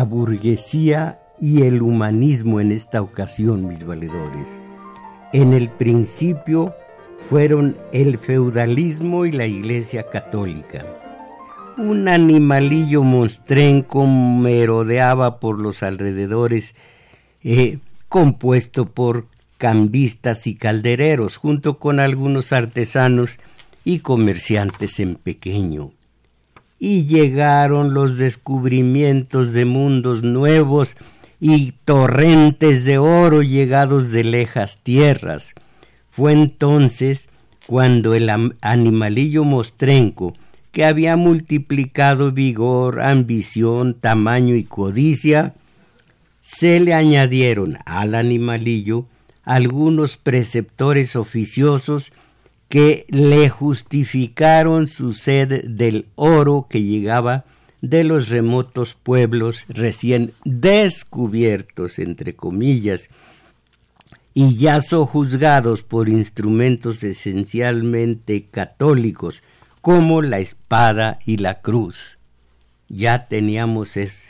La 0.00 0.06
burguesía 0.06 1.20
y 1.38 1.60
el 1.60 1.82
humanismo 1.82 2.58
en 2.58 2.72
esta 2.72 3.02
ocasión, 3.02 3.68
mis 3.68 3.84
valedores. 3.84 4.58
En 5.34 5.52
el 5.52 5.68
principio 5.68 6.74
fueron 7.28 7.76
el 7.92 8.16
feudalismo 8.16 9.26
y 9.26 9.32
la 9.32 9.44
Iglesia 9.44 10.04
Católica. 10.04 10.86
Un 11.76 12.08
animalillo 12.08 13.02
monstrenco 13.02 14.06
merodeaba 14.06 15.38
por 15.38 15.60
los 15.60 15.82
alrededores, 15.82 16.74
eh, 17.44 17.76
compuesto 18.08 18.86
por 18.86 19.26
cambistas 19.58 20.46
y 20.46 20.54
caldereros, 20.54 21.36
junto 21.36 21.78
con 21.78 22.00
algunos 22.00 22.54
artesanos 22.54 23.38
y 23.84 23.98
comerciantes 23.98 24.98
en 24.98 25.16
pequeño 25.16 25.92
y 26.82 27.04
llegaron 27.04 27.92
los 27.92 28.16
descubrimientos 28.16 29.52
de 29.52 29.66
mundos 29.66 30.22
nuevos 30.22 30.96
y 31.38 31.72
torrentes 31.84 32.86
de 32.86 32.96
oro 32.96 33.42
llegados 33.42 34.10
de 34.10 34.24
lejas 34.24 34.78
tierras. 34.82 35.54
Fue 36.08 36.32
entonces 36.32 37.28
cuando 37.66 38.14
el 38.14 38.30
animalillo 38.62 39.44
mostrenco, 39.44 40.32
que 40.72 40.84
había 40.84 41.16
multiplicado 41.16 42.32
vigor, 42.32 43.02
ambición, 43.02 43.94
tamaño 43.94 44.54
y 44.54 44.64
codicia, 44.64 45.54
se 46.40 46.80
le 46.80 46.94
añadieron 46.94 47.76
al 47.84 48.14
animalillo 48.14 49.06
algunos 49.44 50.16
preceptores 50.16 51.14
oficiosos 51.14 52.12
que 52.70 53.04
le 53.08 53.48
justificaron 53.48 54.86
su 54.86 55.12
sed 55.12 55.64
del 55.64 56.06
oro 56.14 56.68
que 56.70 56.84
llegaba 56.84 57.44
de 57.80 58.04
los 58.04 58.28
remotos 58.28 58.94
pueblos 58.94 59.64
recién 59.68 60.34
descubiertos, 60.44 61.98
entre 61.98 62.36
comillas, 62.36 63.10
y 64.34 64.54
ya 64.56 64.80
sojuzgados 64.82 65.82
por 65.82 66.08
instrumentos 66.08 67.02
esencialmente 67.02 68.46
católicos, 68.48 69.42
como 69.80 70.22
la 70.22 70.38
espada 70.38 71.18
y 71.26 71.38
la 71.38 71.62
cruz. 71.62 72.18
Ya 72.88 73.26
teníamos, 73.26 73.96
es, 73.96 74.26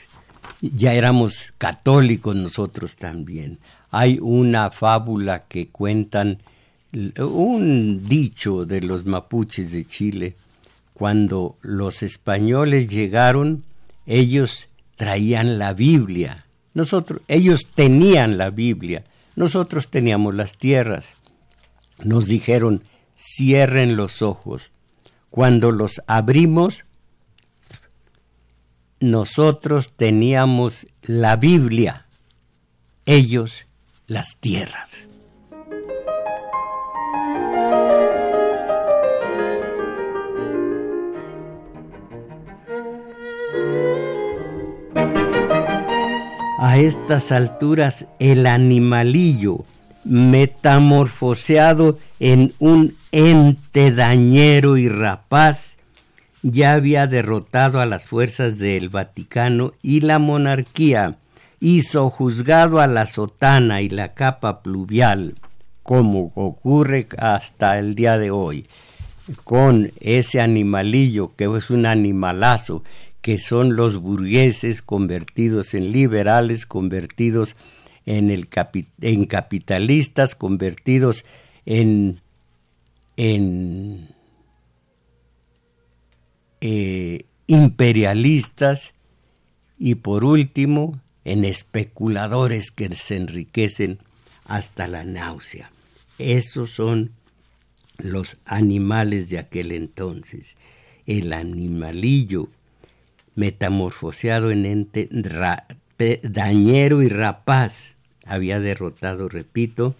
ya 0.62 0.94
éramos 0.94 1.52
católicos 1.58 2.34
nosotros 2.34 2.96
también. 2.96 3.58
Hay 3.90 4.18
una 4.18 4.70
fábula 4.70 5.44
que 5.46 5.68
cuentan 5.68 6.38
un 6.92 8.08
dicho 8.08 8.64
de 8.64 8.80
los 8.80 9.04
mapuches 9.04 9.72
de 9.72 9.86
Chile, 9.86 10.36
cuando 10.92 11.56
los 11.62 12.02
españoles 12.02 12.88
llegaron, 12.88 13.64
ellos 14.06 14.68
traían 14.96 15.58
la 15.58 15.72
Biblia. 15.72 16.46
Nosotros, 16.74 17.22
ellos 17.28 17.68
tenían 17.74 18.38
la 18.38 18.50
Biblia, 18.50 19.04
nosotros 19.36 19.88
teníamos 19.88 20.34
las 20.34 20.58
tierras. 20.58 21.14
Nos 22.04 22.26
dijeron, 22.26 22.84
cierren 23.16 23.96
los 23.96 24.22
ojos. 24.22 24.70
Cuando 25.30 25.70
los 25.70 26.02
abrimos, 26.06 26.84
nosotros 29.00 29.92
teníamos 29.96 30.86
la 31.02 31.36
Biblia, 31.36 32.06
ellos 33.06 33.66
las 34.06 34.36
tierras. 34.38 35.09
A 46.60 46.76
estas 46.76 47.32
alturas 47.32 48.04
el 48.18 48.46
animalillo 48.46 49.64
metamorfoseado 50.04 51.98
en 52.18 52.52
un 52.58 52.96
ente 53.12 53.92
dañero 53.92 54.76
y 54.76 54.86
rapaz 54.86 55.78
ya 56.42 56.74
había 56.74 57.06
derrotado 57.06 57.80
a 57.80 57.86
las 57.86 58.04
fuerzas 58.04 58.58
del 58.58 58.90
Vaticano 58.90 59.72
y 59.80 60.02
la 60.02 60.18
monarquía, 60.18 61.16
hizo 61.60 62.10
juzgado 62.10 62.78
a 62.80 62.86
la 62.86 63.06
sotana 63.06 63.80
y 63.80 63.88
la 63.88 64.12
capa 64.12 64.62
pluvial, 64.62 65.36
como 65.82 66.30
ocurre 66.34 67.08
hasta 67.16 67.78
el 67.78 67.94
día 67.94 68.18
de 68.18 68.30
hoy, 68.30 68.66
con 69.44 69.92
ese 70.00 70.42
animalillo 70.42 71.32
que 71.36 71.44
es 71.56 71.70
un 71.70 71.86
animalazo 71.86 72.82
que 73.30 73.38
son 73.38 73.76
los 73.76 73.96
burgueses 73.98 74.82
convertidos 74.82 75.74
en 75.74 75.92
liberales, 75.92 76.66
convertidos 76.66 77.54
en, 78.04 78.28
el 78.28 78.48
en 79.02 79.24
capitalistas, 79.26 80.34
convertidos 80.34 81.24
en, 81.64 82.20
en 83.16 84.08
eh, 86.60 87.20
imperialistas 87.46 88.94
y 89.78 89.94
por 89.94 90.24
último 90.24 91.00
en 91.24 91.44
especuladores 91.44 92.72
que 92.72 92.92
se 92.96 93.14
enriquecen 93.14 94.00
hasta 94.44 94.88
la 94.88 95.04
náusea. 95.04 95.70
Esos 96.18 96.70
son 96.70 97.12
los 97.96 98.38
animales 98.44 99.30
de 99.30 99.38
aquel 99.38 99.70
entonces. 99.70 100.56
El 101.06 101.32
animalillo 101.32 102.48
metamorfoseado 103.34 104.50
en 104.50 104.66
ente 104.66 105.08
dañero 106.22 107.02
y 107.02 107.08
rapaz, 107.08 107.94
había 108.24 108.60
derrotado, 108.60 109.28
repito, 109.28 109.94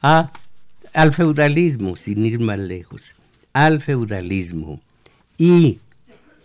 al 0.00 1.12
feudalismo, 1.12 1.96
sin 1.96 2.24
ir 2.24 2.40
más 2.40 2.58
lejos, 2.58 3.14
al 3.52 3.80
feudalismo. 3.80 4.80
Y 5.36 5.78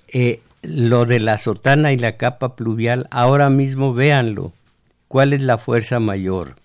eh, 0.08 0.42
lo 0.62 1.06
de 1.06 1.20
la 1.20 1.38
sotana 1.38 1.94
y 1.94 1.98
la 1.98 2.18
capa 2.18 2.56
pluvial, 2.56 3.08
ahora 3.12 3.50
mismo 3.50 3.94
véanlo. 3.94 4.54
¿Cuál 5.08 5.34
es 5.34 5.42
la 5.42 5.58
fuerza 5.58 6.00
mayor? 6.00 6.56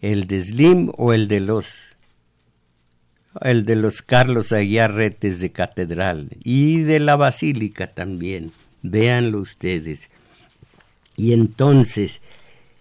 ¿El 0.00 0.26
de 0.26 0.42
Slim 0.42 0.92
o 0.96 1.12
el 1.12 1.28
de 1.28 1.40
los 1.40 1.74
el 3.40 3.64
de 3.64 3.76
los 3.76 4.02
Carlos 4.02 4.52
Aguiarretes 4.52 5.40
de 5.40 5.52
Catedral 5.52 6.28
y 6.44 6.82
de 6.82 7.00
la 7.00 7.16
Basílica 7.16 7.86
también? 7.86 8.52
Véanlo 8.82 9.40
ustedes. 9.40 10.10
Y 11.16 11.32
entonces 11.32 12.20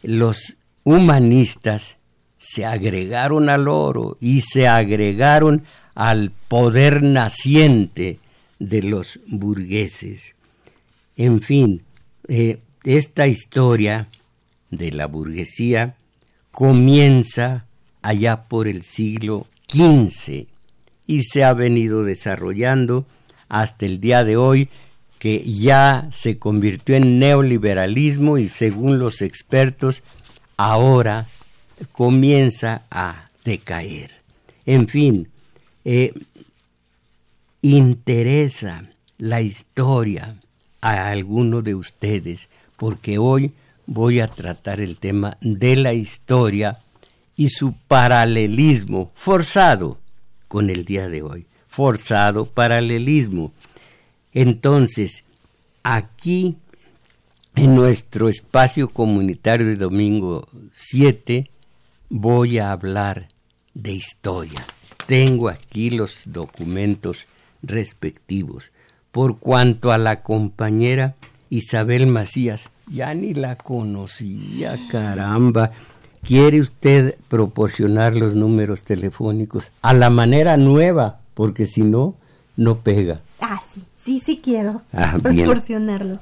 los 0.04 0.56
humanistas 0.84 1.98
se 2.38 2.66
agregaron 2.66 3.50
al 3.50 3.68
oro 3.68 4.18
y 4.20 4.42
se 4.42 4.68
agregaron 4.68 5.64
al 5.94 6.32
poder 6.48 7.04
naciente 7.04 8.20
de 8.60 8.84
los 8.84 9.20
burgueses. 9.28 10.36
En 11.16 11.42
fin, 11.42 11.84
eh, 12.28 12.60
esta 12.84 13.28
historia 13.28 14.08
de 14.72 14.92
la 14.92 15.06
burguesía 15.06 15.96
comienza 16.52 17.66
allá 18.02 18.44
por 18.44 18.68
el 18.68 18.84
siglo 18.84 19.46
XV 19.70 20.48
y 21.06 21.24
se 21.24 21.44
ha 21.44 21.54
venido 21.54 22.04
desarrollando 22.04 23.06
hasta 23.50 23.86
el 23.86 24.00
día 24.00 24.24
de 24.24 24.38
hoy 24.38 24.70
que 25.22 25.44
ya 25.44 26.10
se 26.12 26.40
convirtió 26.40 26.96
en 26.96 27.20
neoliberalismo 27.20 28.40
y 28.40 28.50
según 28.50 28.98
los 28.98 29.22
expertos 29.22 30.02
ahora 30.58 31.28
comienza 31.92 32.86
a 32.90 33.30
decaer. 33.46 34.10
En 34.66 34.88
fin, 34.88 35.28
eh, 35.86 36.16
interesa 37.62 38.90
la 39.20 39.42
historia 39.42 40.38
a 40.82 41.10
alguno 41.12 41.62
de 41.62 41.76
ustedes, 41.76 42.50
porque 42.76 43.20
hoy 43.20 43.52
voy 43.86 44.22
a 44.22 44.28
tratar 44.28 44.82
el 44.82 44.98
tema 44.98 45.38
de 45.40 45.76
la 45.76 45.94
historia 45.94 46.80
y 47.36 47.50
su 47.50 47.74
paralelismo 47.88 49.12
forzado 49.14 50.00
con 50.48 50.72
el 50.72 50.84
día 50.84 51.10
de 51.10 51.22
hoy. 51.22 51.46
Forzado 51.68 52.48
paralelismo. 52.48 53.54
Entonces, 54.34 55.24
aquí 55.84 56.58
en 57.56 57.76
nuestro 57.76 58.30
espacio 58.30 58.90
comunitario 58.90 59.68
de 59.68 59.76
domingo 59.76 60.48
7 60.72 61.50
voy 62.10 62.60
a 62.60 62.72
hablar 62.72 63.28
de 63.74 63.92
historia. 63.92 64.66
Tengo 65.08 65.50
aquí 65.50 65.90
los 65.90 66.22
documentos 66.26 67.28
respectivos. 67.62 68.72
Por 69.12 69.38
cuanto 69.40 69.92
a 69.92 69.98
la 69.98 70.24
compañera 70.24 71.16
Isabel 71.50 72.08
Macías, 72.08 72.70
ya 72.88 73.14
ni 73.14 73.34
la 73.34 73.58
conocía, 73.58 74.80
caramba. 74.90 75.72
¿Quiere 76.24 76.62
usted 76.62 77.18
proporcionar 77.28 78.16
los 78.16 78.36
números 78.36 78.84
telefónicos 78.84 79.72
a 79.82 79.94
la 79.94 80.10
manera 80.10 80.56
nueva? 80.56 81.20
Porque 81.34 81.66
si 81.66 81.82
no, 81.82 82.16
no 82.56 82.80
pega. 82.80 83.22
Ah, 83.40 83.62
sí, 83.70 83.84
sí, 84.04 84.22
sí 84.24 84.40
quiero 84.44 84.82
ah, 84.94 85.16
proporcionarlos. 85.22 86.22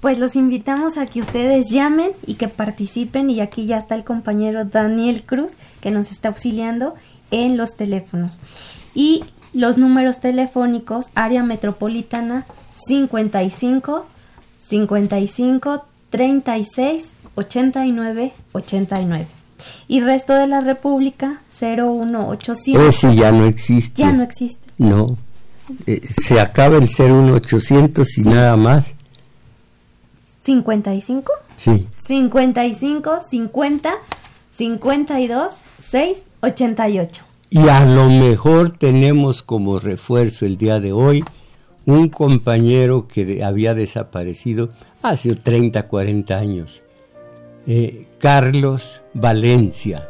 Pues 0.00 0.18
los 0.18 0.36
invitamos 0.36 0.96
a 0.96 1.06
que 1.06 1.20
ustedes 1.20 1.70
llamen 1.70 2.12
y 2.24 2.34
que 2.34 2.48
participen 2.48 3.30
y 3.30 3.40
aquí 3.40 3.66
ya 3.66 3.78
está 3.78 3.96
el 3.96 4.04
compañero 4.04 4.64
Daniel 4.64 5.24
Cruz 5.24 5.52
que 5.80 5.90
nos 5.90 6.12
está 6.12 6.28
auxiliando 6.28 6.94
en 7.30 7.56
los 7.56 7.76
teléfonos. 7.76 8.38
Y 8.94 9.24
los 9.52 9.76
números 9.78 10.20
telefónicos, 10.20 11.06
área 11.14 11.42
metropolitana 11.42 12.46
55 12.86 14.06
55 14.56 15.84
36 16.10 17.08
89 17.34 18.32
89. 18.52 19.26
Y 19.88 20.00
resto 20.00 20.34
de 20.34 20.46
la 20.46 20.60
República 20.60 21.40
01800. 21.60 22.82
Ese 22.82 23.14
ya 23.16 23.32
no 23.32 23.46
existe. 23.46 24.02
Ya 24.02 24.12
no 24.12 24.22
existe. 24.22 24.68
No. 24.78 25.16
Eh, 25.86 26.00
se 26.20 26.40
acaba 26.40 26.76
el 26.76 26.88
01800 26.88 28.18
y 28.18 28.22
nada 28.22 28.56
más. 28.56 28.94
55? 30.44 31.32
Sí. 31.56 31.86
55 31.96 33.18
50 33.28 33.94
52 34.56 35.52
6 35.80 36.22
88. 36.40 37.24
Y 37.50 37.68
a 37.68 37.84
lo 37.84 38.08
mejor 38.08 38.70
tenemos 38.70 39.42
como 39.42 39.78
refuerzo 39.78 40.46
el 40.46 40.56
día 40.56 40.80
de 40.80 40.92
hoy 40.92 41.24
un 41.86 42.10
compañero 42.10 43.08
que 43.08 43.42
había 43.42 43.74
desaparecido 43.74 44.68
hace 45.02 45.34
30, 45.34 45.88
40 45.88 46.36
años, 46.36 46.82
eh, 47.66 48.06
Carlos 48.18 49.02
Valencia. 49.14 50.06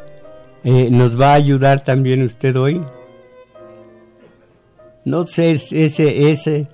Eh, 0.65 0.89
¿Nos 0.91 1.19
va 1.19 1.31
a 1.31 1.35
ayudar 1.35 1.85
también 1.85 2.23
usted 2.23 2.57
hoy? 2.57 2.81
No 5.09 5.25
sé, 5.25 5.53
ese, 5.53 6.29
ese, 6.29 6.67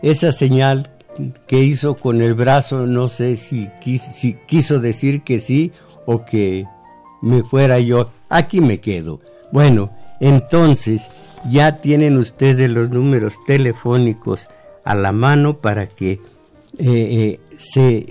esa 0.00 0.32
señal 0.32 0.90
que 1.46 1.60
hizo 1.60 1.96
con 1.96 2.22
el 2.22 2.32
brazo, 2.32 2.86
no 2.86 3.08
sé 3.08 3.36
si, 3.36 3.68
quiso 4.46 4.80
decir 4.80 5.20
que 5.20 5.38
sí 5.38 5.70
o 6.06 6.24
que 6.24 6.64
me 7.20 7.42
fuera 7.42 7.78
yo. 7.80 8.10
Aquí 8.30 8.62
me 8.62 8.80
quedo. 8.80 9.20
Bueno, 9.52 9.90
entonces 10.18 11.10
ya 11.50 11.82
tienen 11.82 12.16
ustedes 12.16 12.70
los 12.70 12.88
números 12.88 13.34
telefónicos 13.46 14.48
a 14.84 14.94
la 14.94 15.12
mano 15.12 15.58
para 15.58 15.86
que 15.86 16.12
eh, 16.12 16.20
eh, 16.78 17.40
se 17.58 18.06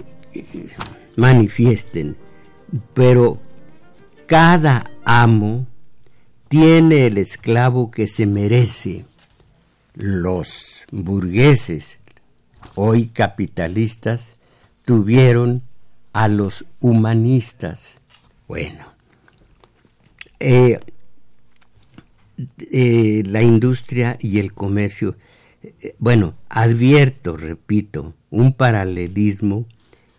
manifiesten. 1.16 2.16
Pero 2.94 3.40
cada 4.28 4.92
amo 5.04 5.66
tiene 6.48 7.08
el 7.08 7.18
esclavo 7.18 7.90
que 7.90 8.08
se 8.08 8.28
merece. 8.28 9.06
Los 9.96 10.86
burgueses, 10.92 12.00
hoy 12.76 13.08
capitalistas, 13.08 14.36
tuvieron 14.86 15.62
a 16.14 16.28
los 16.28 16.66
humanistas. 16.80 18.00
Bueno, 18.48 18.86
eh, 20.40 20.80
eh, 22.72 23.24
la 23.26 23.42
industria 23.42 24.18
y 24.20 24.40
el 24.40 24.54
comercio. 24.54 25.16
Eh, 25.62 25.96
bueno, 26.00 26.36
advierto, 26.50 27.38
repito, 27.38 28.16
un 28.32 28.54
paralelismo 28.54 29.68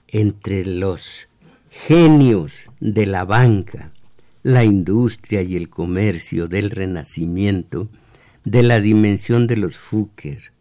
entre 0.06 0.65
los 0.65 1.29
genios 1.71 2.55
de 2.79 3.06
la 3.06 3.25
banca, 3.25 3.91
la 4.44 4.62
industria 4.62 5.43
y 5.43 5.56
el 5.56 5.69
comercio 5.69 6.47
del 6.47 6.71
Renacimiento, 6.71 7.88
de 8.44 8.62
la 8.62 8.81
dimensión 8.81 9.46
de 9.46 9.56
los 9.56 9.76
Fouquer, 9.76 10.52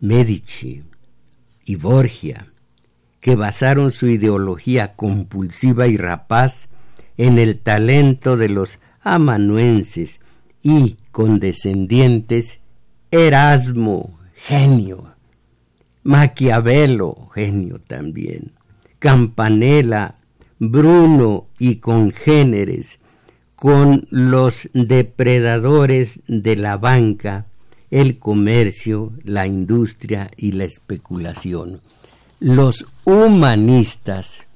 Medici 0.00 0.82
y 1.64 1.76
Borgia, 1.76 2.48
que 3.20 3.34
basaron 3.34 3.90
su 3.90 4.06
ideología 4.06 4.94
compulsiva 4.94 5.88
y 5.88 5.96
rapaz 5.96 6.68
en 7.16 7.38
el 7.38 7.58
talento 7.58 8.36
de 8.36 8.50
los 8.50 8.78
amanuenses 9.00 10.20
y 10.62 10.96
condescendientes, 11.10 12.60
Erasmo, 13.10 14.18
genio, 14.34 15.14
Maquiavelo, 16.02 17.30
genio 17.34 17.80
también, 17.80 18.52
Campanella, 18.98 20.16
Bruno 20.58 21.46
y 21.58 21.76
congéneres, 21.76 22.98
con 23.56 24.06
los 24.10 24.68
depredadores 24.74 26.20
de 26.28 26.56
la 26.56 26.76
banca, 26.76 27.46
el 27.90 28.18
comercio, 28.18 29.12
la 29.24 29.46
industria 29.46 30.30
y 30.36 30.52
la 30.52 30.64
especulación. 30.64 31.80
Los 32.38 32.86
humanistas 33.04 34.46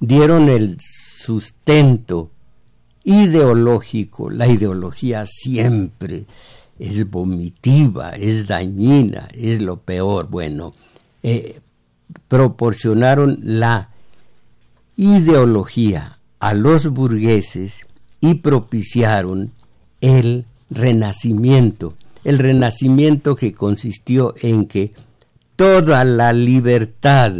dieron 0.00 0.48
el 0.48 0.76
sustento 0.80 2.30
ideológico. 3.04 4.28
La 4.28 4.48
ideología 4.48 5.24
siempre 5.24 6.26
es 6.78 7.08
vomitiva, 7.08 8.10
es 8.10 8.46
dañina, 8.46 9.28
es 9.32 9.62
lo 9.62 9.80
peor. 9.80 10.28
Bueno, 10.28 10.72
eh, 11.22 11.60
proporcionaron 12.26 13.38
la 13.42 13.90
ideología 14.96 16.18
a 16.40 16.54
los 16.54 16.88
burgueses 16.88 17.86
y 18.20 18.36
propiciaron 18.36 19.52
el 20.00 20.46
renacimiento. 20.70 21.94
El 22.24 22.38
renacimiento 22.38 23.36
que 23.36 23.52
consistió 23.54 24.34
en 24.40 24.66
que 24.66 24.92
toda 25.56 26.04
la 26.04 26.32
libertad, 26.32 27.32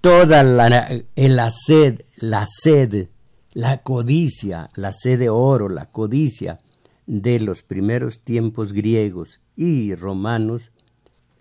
toda 0.00 0.42
la, 0.42 1.50
sed, 1.50 2.02
la 2.16 2.46
sed 2.46 3.08
la 3.52 3.78
codicia, 3.78 4.70
la 4.74 4.92
sed 4.92 5.18
de 5.18 5.28
oro, 5.28 5.68
la 5.68 5.86
codicia 5.86 6.60
de 7.06 7.40
los 7.40 7.62
primeros 7.62 8.20
tiempos 8.20 8.72
griegos 8.72 9.40
y 9.56 9.94
romanos, 9.94 10.70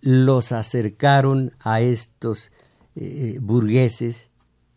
los 0.02 0.52
acercaron 0.52 1.54
a 1.60 1.82
estos 1.82 2.52
eh, 2.96 3.38
burgueses 3.42 4.32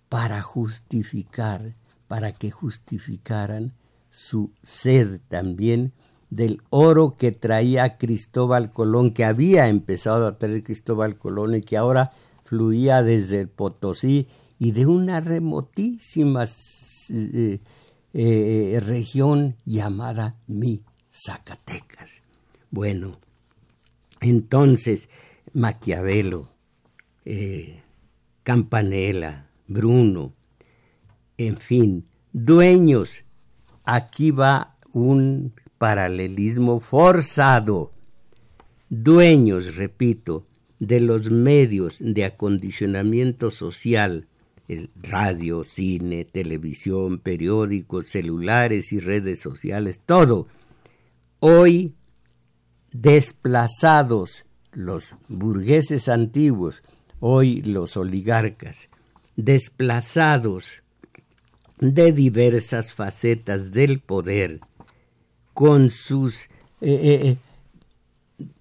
para 0.09 0.43
justificar, 0.43 1.75
para 2.13 2.33
que 2.33 2.51
justificaran 2.51 3.73
su 4.11 4.53
sed 4.63 5.23
también 5.29 5.95
del 6.29 6.61
oro 6.69 7.17
que 7.17 7.33
traía 7.33 7.97
Cristóbal 7.97 8.71
Colón, 8.71 9.15
que 9.15 9.25
había 9.25 9.69
empezado 9.69 10.27
a 10.27 10.37
traer 10.37 10.63
Cristóbal 10.63 11.17
Colón 11.17 11.55
y 11.55 11.63
que 11.63 11.79
ahora 11.79 12.13
fluía 12.45 13.03
desde 13.03 13.41
el 13.41 13.49
Potosí 13.49 14.29
y 14.59 14.73
de 14.73 14.85
una 14.85 15.23
remotísima 15.23 16.45
eh, 17.09 17.61
eh, 18.13 18.81
región 18.85 19.57
llamada 19.65 20.37
Mi 20.47 20.83
Zacatecas. 21.11 22.11
Bueno, 22.71 23.21
entonces 24.21 25.09
Maquiavelo, 25.55 26.51
eh, 27.25 27.81
Campanella, 28.43 29.49
Bruno, 29.67 30.35
en 31.47 31.57
fin, 31.57 32.05
dueños, 32.33 33.25
aquí 33.85 34.31
va 34.31 34.77
un 34.93 35.53
paralelismo 35.79 36.81
forzado, 36.81 37.91
dueños, 38.89 39.75
repito, 39.75 40.47
de 40.79 41.01
los 41.01 41.31
medios 41.31 41.97
de 42.01 42.25
acondicionamiento 42.25 43.51
social. 43.51 44.29
Radio, 45.03 45.65
cine, 45.65 46.25
televisión, 46.25 47.19
periódicos, 47.19 48.07
celulares 48.07 48.93
y 48.93 49.01
redes 49.01 49.41
sociales, 49.41 50.01
todo. 50.07 50.47
Hoy 51.41 51.93
desplazados 52.93 54.47
los 54.73 55.17
burgueses 55.29 56.09
antiguos, 56.09 56.83
hoy 57.21 57.61
los 57.63 57.99
oligarcas, 57.99 58.89
desplazados 59.37 60.82
de 61.83 62.13
diversas 62.13 62.93
facetas 62.93 63.73
del 63.73 63.99
poder, 63.99 64.61
con 65.53 65.91
sus... 65.91 66.45
Eh, 66.81 66.95
eh, 66.95 67.21
eh, 67.25 67.39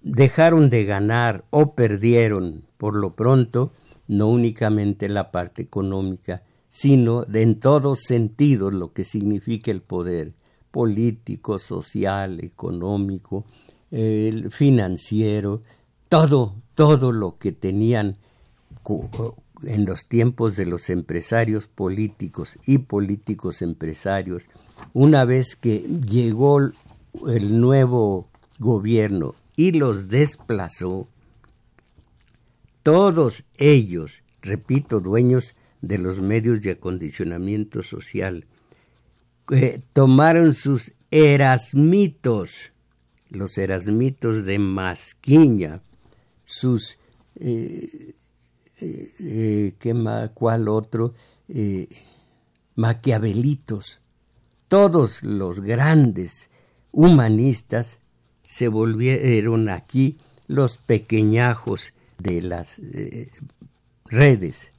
dejaron 0.02 0.70
de 0.70 0.84
ganar 0.84 1.44
o 1.50 1.74
perdieron, 1.74 2.64
por 2.78 2.96
lo 2.96 3.14
pronto, 3.14 3.72
no 4.08 4.28
únicamente 4.28 5.08
la 5.08 5.30
parte 5.30 5.62
económica, 5.62 6.42
sino 6.66 7.24
de 7.24 7.42
en 7.42 7.60
todos 7.60 8.00
sentidos 8.00 8.74
lo 8.74 8.92
que 8.92 9.04
significa 9.04 9.70
el 9.70 9.82
poder 9.82 10.32
político, 10.72 11.58
social, 11.58 12.40
económico, 12.40 13.44
financiero, 14.50 15.62
todo, 16.08 16.54
todo 16.74 17.12
lo 17.12 17.38
que 17.38 17.52
tenían 17.52 18.16
en 19.64 19.84
los 19.84 20.06
tiempos 20.06 20.56
de 20.56 20.66
los 20.66 20.90
empresarios 20.90 21.66
políticos 21.66 22.58
y 22.66 22.78
políticos 22.78 23.62
empresarios, 23.62 24.48
una 24.92 25.24
vez 25.24 25.56
que 25.56 25.80
llegó 25.80 26.60
el 27.28 27.60
nuevo 27.60 28.28
gobierno 28.58 29.34
y 29.56 29.72
los 29.72 30.08
desplazó, 30.08 31.08
todos 32.82 33.44
ellos, 33.58 34.22
repito, 34.40 35.00
dueños 35.00 35.54
de 35.80 35.98
los 35.98 36.20
medios 36.20 36.60
de 36.62 36.72
acondicionamiento 36.72 37.82
social, 37.82 38.46
eh, 39.50 39.80
tomaron 39.92 40.54
sus 40.54 40.92
erasmitos, 41.10 42.72
los 43.28 43.58
erasmitos 43.58 44.44
de 44.44 44.58
Masquiña, 44.58 45.80
sus 46.42 46.98
eh, 47.36 48.14
eh, 48.84 49.14
eh, 49.20 49.74
¿qué 49.78 49.94
¿cuál 50.34 50.68
otro? 50.68 51.12
Eh, 51.48 51.88
maquiavelitos. 52.74 54.00
Todos 54.66 55.22
los 55.22 55.60
grandes 55.60 56.50
humanistas 56.90 58.00
se 58.42 58.66
volvieron 58.66 59.68
aquí 59.68 60.18
los 60.48 60.78
pequeñajos 60.78 61.92
de 62.18 62.42
las 62.42 62.80
redes, 64.06 64.72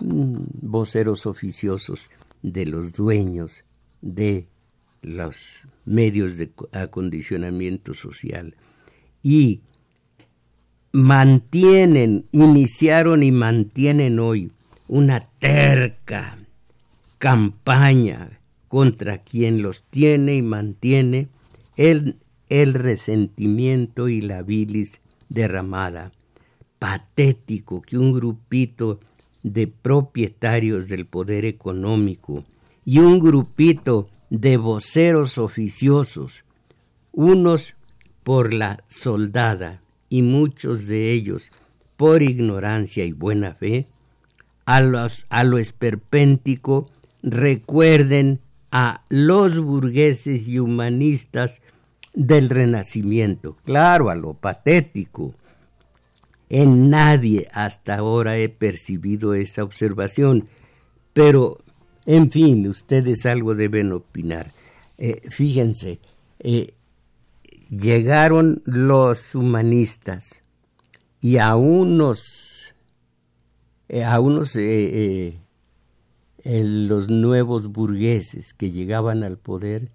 mm, 0.00 0.44
voceros 0.62 1.26
oficiosos 1.26 2.08
de 2.42 2.66
los 2.66 2.92
dueños 2.92 3.64
de 4.00 4.46
los 5.02 5.36
medios 5.84 6.38
de 6.38 6.52
acondicionamiento 6.70 7.94
social. 7.94 8.54
Y 9.24 9.60
mantienen, 10.92 12.26
iniciaron 12.32 13.22
y 13.22 13.30
mantienen 13.30 14.18
hoy 14.18 14.50
una 14.88 15.28
terca 15.38 16.38
campaña 17.18 18.40
contra 18.68 19.18
quien 19.18 19.62
los 19.62 19.84
tiene 19.90 20.34
y 20.36 20.42
mantiene 20.42 21.28
el, 21.76 22.16
el 22.48 22.74
resentimiento 22.74 24.08
y 24.08 24.20
la 24.20 24.42
bilis 24.42 25.00
derramada. 25.28 26.12
Patético 26.78 27.82
que 27.82 27.98
un 27.98 28.12
grupito 28.12 29.00
de 29.42 29.66
propietarios 29.68 30.88
del 30.88 31.06
poder 31.06 31.44
económico 31.44 32.44
y 32.84 32.98
un 32.98 33.20
grupito 33.20 34.08
de 34.30 34.56
voceros 34.56 35.38
oficiosos, 35.38 36.44
unos 37.12 37.74
por 38.22 38.54
la 38.54 38.82
soldada 38.88 39.80
y 40.10 40.20
muchos 40.20 40.86
de 40.86 41.12
ellos, 41.12 41.50
por 41.96 42.22
ignorancia 42.22 43.06
y 43.06 43.12
buena 43.12 43.54
fe, 43.54 43.86
a, 44.66 45.08
a 45.30 45.44
lo 45.44 45.58
esperpéntico 45.58 46.90
recuerden 47.22 48.40
a 48.70 49.04
los 49.08 49.58
burgueses 49.58 50.46
y 50.46 50.58
humanistas 50.58 51.60
del 52.12 52.50
Renacimiento, 52.50 53.56
claro, 53.64 54.10
a 54.10 54.14
lo 54.14 54.34
patético. 54.34 55.34
En 56.48 56.90
nadie 56.90 57.48
hasta 57.52 57.96
ahora 57.96 58.36
he 58.36 58.48
percibido 58.48 59.34
esa 59.34 59.62
observación, 59.62 60.48
pero, 61.12 61.58
en 62.06 62.30
fin, 62.30 62.66
ustedes 62.66 63.24
algo 63.26 63.54
deben 63.54 63.92
opinar. 63.92 64.50
Eh, 64.98 65.20
fíjense, 65.30 66.00
eh, 66.40 66.74
llegaron 67.70 68.60
los 68.64 69.34
humanistas 69.34 70.42
y 71.20 71.38
a 71.38 71.54
unos, 71.54 72.74
eh, 73.88 74.04
a 74.04 74.18
unos 74.20 74.56
eh, 74.56 75.40
eh, 76.42 76.64
los 76.64 77.08
nuevos 77.08 77.68
burgueses 77.68 78.54
que 78.54 78.70
llegaban 78.70 79.22
al 79.22 79.38
poder, 79.38 79.90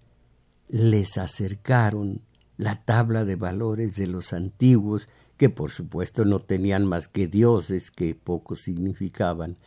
les 0.70 1.18
acercaron 1.18 2.22
la 2.58 2.82
tabla 2.84 3.26
de 3.26 3.36
valores 3.36 3.96
de 3.98 4.08
los 4.08 4.32
antiguos, 4.32 5.08
que 5.38 5.50
por 5.50 5.72
supuesto 5.72 6.24
no 6.24 6.40
tenían 6.40 6.86
más 6.86 7.10
que 7.10 7.28
dioses 7.28 7.92
que 7.92 8.16
poco 8.16 8.56
significaban 8.56 9.58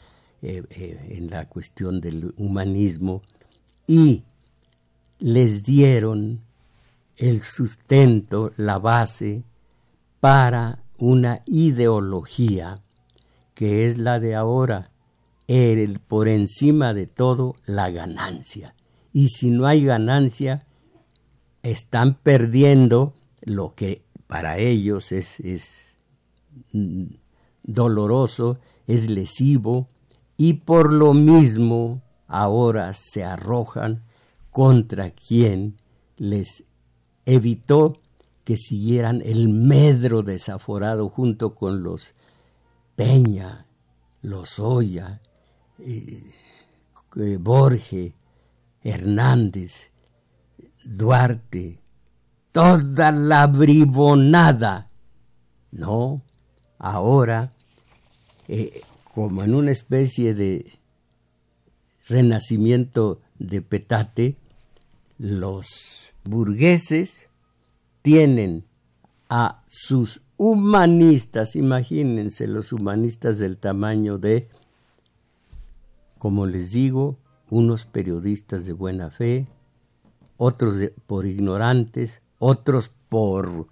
en 0.41 1.31
la 1.31 1.49
cuestión 1.49 2.01
del 2.01 2.33
humanismo, 2.37 3.23
y 3.89 4.23
les 5.19 5.65
dieron 5.65 6.41
el 7.19 7.43
sustento, 7.43 8.53
la 8.57 8.79
base 8.79 9.45
para 10.21 10.83
una 10.99 11.43
ideología 11.47 12.81
que 13.55 13.87
es 13.87 13.99
la 13.99 14.21
de 14.21 14.37
ahora, 14.37 14.93
el, 15.49 15.99
por 15.99 16.29
encima 16.29 16.95
de 16.95 17.09
todo 17.09 17.57
la 17.67 17.91
ganancia. 17.91 18.75
Y 19.13 19.31
si 19.31 19.51
no 19.51 19.67
hay 19.67 19.85
ganancia, 19.85 20.65
están 21.65 22.15
perdiendo 22.15 23.15
lo 23.43 23.75
que 23.75 24.03
para 24.29 24.59
ellos 24.59 25.11
es, 25.11 25.41
es 25.41 25.97
mm, 26.73 27.07
doloroso, 27.65 28.61
es 28.87 29.11
lesivo, 29.11 29.89
y 30.37 30.55
por 30.55 30.93
lo 30.93 31.15
mismo 31.15 32.01
ahora 32.29 32.93
se 32.93 33.25
arrojan 33.25 34.05
contra 34.51 35.11
quien 35.11 35.77
les 36.17 36.63
evitó 37.29 37.99
que 38.43 38.57
siguieran 38.57 39.21
el 39.23 39.51
medro 39.51 40.23
desaforado 40.23 41.11
junto 41.11 41.55
con 41.55 41.83
los 41.83 42.15
Peña, 42.97 43.67
los 44.23 44.59
Oya, 44.59 45.21
eh, 45.79 46.33
eh, 47.17 47.37
Borge, 47.39 48.15
Hernández, 48.83 49.91
Duarte, 50.85 51.83
toda 52.51 53.13
la 53.13 53.47
bribonada. 53.47 54.89
No, 55.71 56.23
ahora, 56.79 57.53
eh, 58.49 58.81
como 59.13 59.45
en 59.45 59.55
una 59.55 59.71
especie 59.71 60.33
de 60.33 60.79
renacimiento 62.09 63.21
de 63.39 63.61
petate, 63.61 64.37
los 65.19 66.15
burgueses 66.25 67.29
tienen 68.03 68.65
a 69.29 69.63
sus 69.67 70.23
humanistas, 70.37 71.57
imagínense 71.57 72.47
los 72.47 72.73
humanistas 72.73 73.39
del 73.39 73.59
tamaño 73.59 74.19
de, 74.19 74.49
como 76.19 76.47
les 76.47 76.71
digo, 76.71 77.19
unos 77.51 77.85
periodistas 77.85 78.65
de 78.65 78.73
buena 78.73 79.11
fe, 79.11 79.49
otros 80.37 80.77
por 81.07 81.27
ignorantes, 81.27 82.23
otros 82.39 82.93
por 83.09 83.67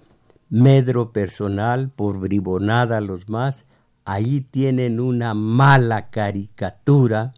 medro 0.49 1.12
personal, 1.12 1.91
por 1.91 2.19
bribonada 2.19 3.00
los 3.00 3.29
más, 3.29 3.65
ahí 4.05 4.41
tienen 4.41 4.99
una 4.99 5.35
mala 5.35 6.11
caricatura 6.11 7.35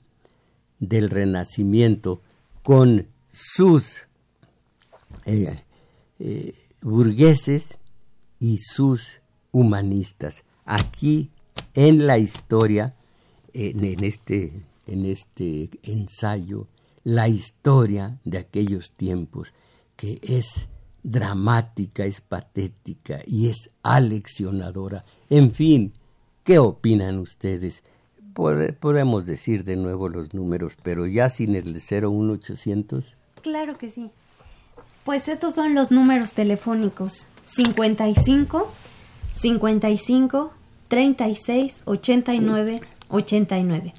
del 0.79 1.11
renacimiento 1.11 2.23
con 2.63 3.09
sus 3.41 4.09
eh, 5.27 5.63
eh, 6.19 6.55
burgueses 6.83 7.79
y 8.41 8.59
sus 8.59 9.21
humanistas. 9.53 10.43
Aquí 10.65 11.31
en 11.75 12.09
la 12.09 12.19
historia, 12.19 12.97
en, 13.53 14.03
este, 14.03 14.67
en 14.89 15.05
este 15.05 15.71
ensayo, 15.85 16.67
la 17.05 17.29
historia 17.29 18.19
de 18.25 18.39
aquellos 18.39 18.91
tiempos, 18.91 19.55
que 19.95 20.19
es 20.21 20.69
dramática, 21.05 22.05
es 22.05 22.21
patética 22.21 23.21
y 23.25 23.51
es 23.51 23.71
aleccionadora. 23.85 25.05
En 25.31 25.53
fin, 25.53 25.93
¿qué 26.43 26.59
opinan 26.59 27.21
ustedes? 27.21 27.85
Podemos 28.35 29.27
decir 29.27 29.63
de 29.63 29.77
nuevo 29.77 30.09
los 30.09 30.35
números, 30.35 30.77
pero 30.83 31.07
ya 31.07 31.29
sin 31.29 31.55
el 31.55 31.75
01800. 31.75 33.18
Claro 33.43 33.79
que 33.79 33.91
sí. 33.91 34.11
Pues 35.05 35.29
estos 35.29 35.55
son 35.55 35.75
los 35.75 35.91
números 35.91 36.33
telefónicos 36.33 37.25
55 37.45 38.71
55 39.35 40.53
36 40.89 41.77
89 41.85 42.81
89. 43.09 43.95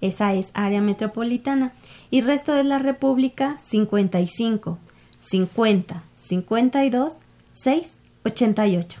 Esa 0.00 0.34
es 0.34 0.50
área 0.54 0.80
metropolitana. 0.80 1.72
Y 2.10 2.22
resto 2.22 2.52
de 2.54 2.64
la 2.64 2.78
República 2.78 3.56
55 3.58 4.78
50 5.20 6.02
52 6.16 7.16
6 7.52 7.92
88. 8.24 9.00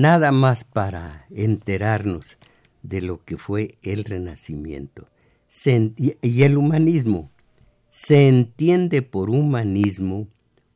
Nada 0.00 0.32
más 0.32 0.64
para 0.64 1.26
enterarnos 1.30 2.38
de 2.82 3.02
lo 3.02 3.22
que 3.22 3.36
fue 3.36 3.76
el 3.82 4.04
Renacimiento. 4.04 5.08
y 5.98 6.42
el 6.42 6.56
humanismo. 6.56 7.30
Se 7.88 8.28
entiende 8.28 9.02
por 9.02 9.28
humanismo 9.30 10.28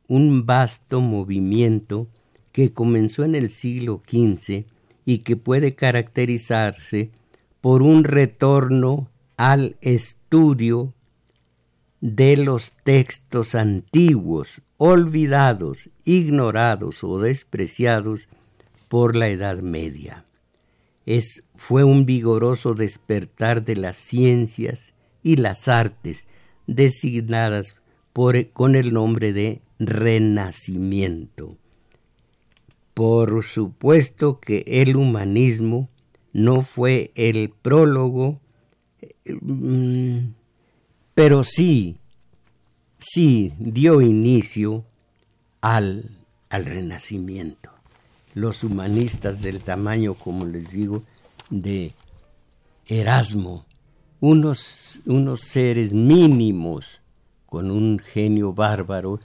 un 0.07 0.45
vasto 0.45 1.01
movimiento 1.01 2.07
que 2.51 2.73
comenzó 2.73 3.23
en 3.23 3.35
el 3.35 3.49
siglo 3.49 4.03
XV 4.05 4.65
y 5.05 5.19
que 5.19 5.37
puede 5.37 5.75
caracterizarse 5.75 7.09
por 7.61 7.81
un 7.81 8.03
retorno 8.03 9.09
al 9.37 9.77
estudio 9.81 10.93
de 12.01 12.37
los 12.37 12.73
textos 12.83 13.55
antiguos, 13.55 14.61
olvidados, 14.77 15.89
ignorados 16.03 17.03
o 17.03 17.17
despreciados 17.19 18.27
por 18.87 19.15
la 19.15 19.29
Edad 19.29 19.59
Media. 19.59 20.25
Es, 21.05 21.43
fue 21.55 21.83
un 21.83 22.05
vigoroso 22.05 22.73
despertar 22.73 23.63
de 23.63 23.75
las 23.75 23.95
ciencias 23.95 24.93
y 25.23 25.35
las 25.35 25.67
artes 25.67 26.27
designadas 26.67 27.75
por, 28.13 28.49
con 28.51 28.75
el 28.75 28.93
nombre 28.93 29.33
de 29.33 29.61
Renacimiento. 29.77 31.57
Por 32.93 33.43
supuesto 33.43 34.39
que 34.39 34.63
el 34.65 34.95
humanismo 34.95 35.89
no 36.31 36.61
fue 36.61 37.11
el 37.15 37.49
prólogo, 37.49 38.39
mm, 39.41 40.19
pero 41.13 41.43
sí, 41.43 41.97
sí 42.97 43.53
dio 43.59 44.01
inicio 44.01 44.85
al, 45.61 46.09
al 46.49 46.65
Renacimiento 46.65 47.74
los 48.35 48.63
humanistas 48.65 49.41
del 49.41 49.61
tamaño, 49.61 50.13
como 50.13 50.45
les 50.45 50.69
digo, 50.69 51.03
de 51.49 51.95
Erasmo, 52.85 53.65
unos, 54.19 54.99
unos 55.05 55.41
seres 55.41 55.93
mínimos 55.93 57.01
con 57.45 57.71
un 57.71 57.97
genio 57.97 58.53
bárbaro 58.53 59.19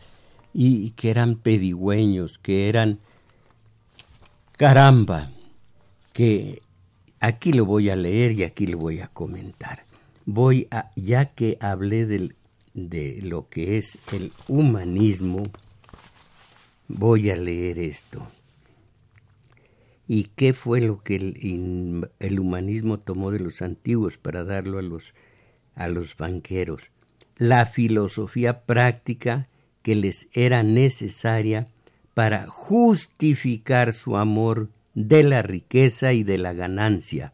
y 0.54 0.90
que 0.92 1.10
eran 1.10 1.34
pedigüeños, 1.34 2.38
que 2.38 2.68
eran 2.68 3.00
caramba, 4.56 5.30
que 6.12 6.62
aquí 7.18 7.52
lo 7.52 7.66
voy 7.66 7.90
a 7.90 7.96
leer 7.96 8.32
y 8.32 8.44
aquí 8.44 8.66
lo 8.68 8.78
voy 8.78 9.00
a 9.00 9.08
comentar. 9.08 9.84
Voy 10.24 10.68
a, 10.70 10.92
ya 10.94 11.26
que 11.26 11.58
hablé 11.60 12.06
del, 12.06 12.36
de 12.74 13.20
lo 13.22 13.48
que 13.48 13.76
es 13.76 13.98
el 14.12 14.32
humanismo, 14.46 15.42
voy 16.86 17.30
a 17.30 17.36
leer 17.36 17.80
esto. 17.80 18.28
¿Y 20.12 20.24
qué 20.34 20.54
fue 20.54 20.80
lo 20.80 21.04
que 21.04 21.14
el, 21.14 22.40
humanismo 22.40 22.98
tomó 22.98 23.30
de 23.30 23.38
los 23.38 23.62
antiguos 23.62 24.18
para 24.18 24.42
darlo 24.42 24.80
a 24.80 24.82
los, 24.82 25.14
a 25.76 25.86
los 25.86 26.16
banqueros? 26.16 26.90
La 27.36 27.64
filosofía 27.64 28.62
práctica 28.62 29.46
que 29.82 29.94
les 29.94 30.26
era 30.32 30.64
necesaria 30.64 31.68
para 32.12 32.48
justificar 32.48 33.94
su 33.94 34.16
amor 34.16 34.68
de 34.94 35.22
la 35.22 35.42
riqueza 35.42 36.12
y 36.12 36.24
de 36.24 36.38
la 36.38 36.54
ganancia, 36.54 37.32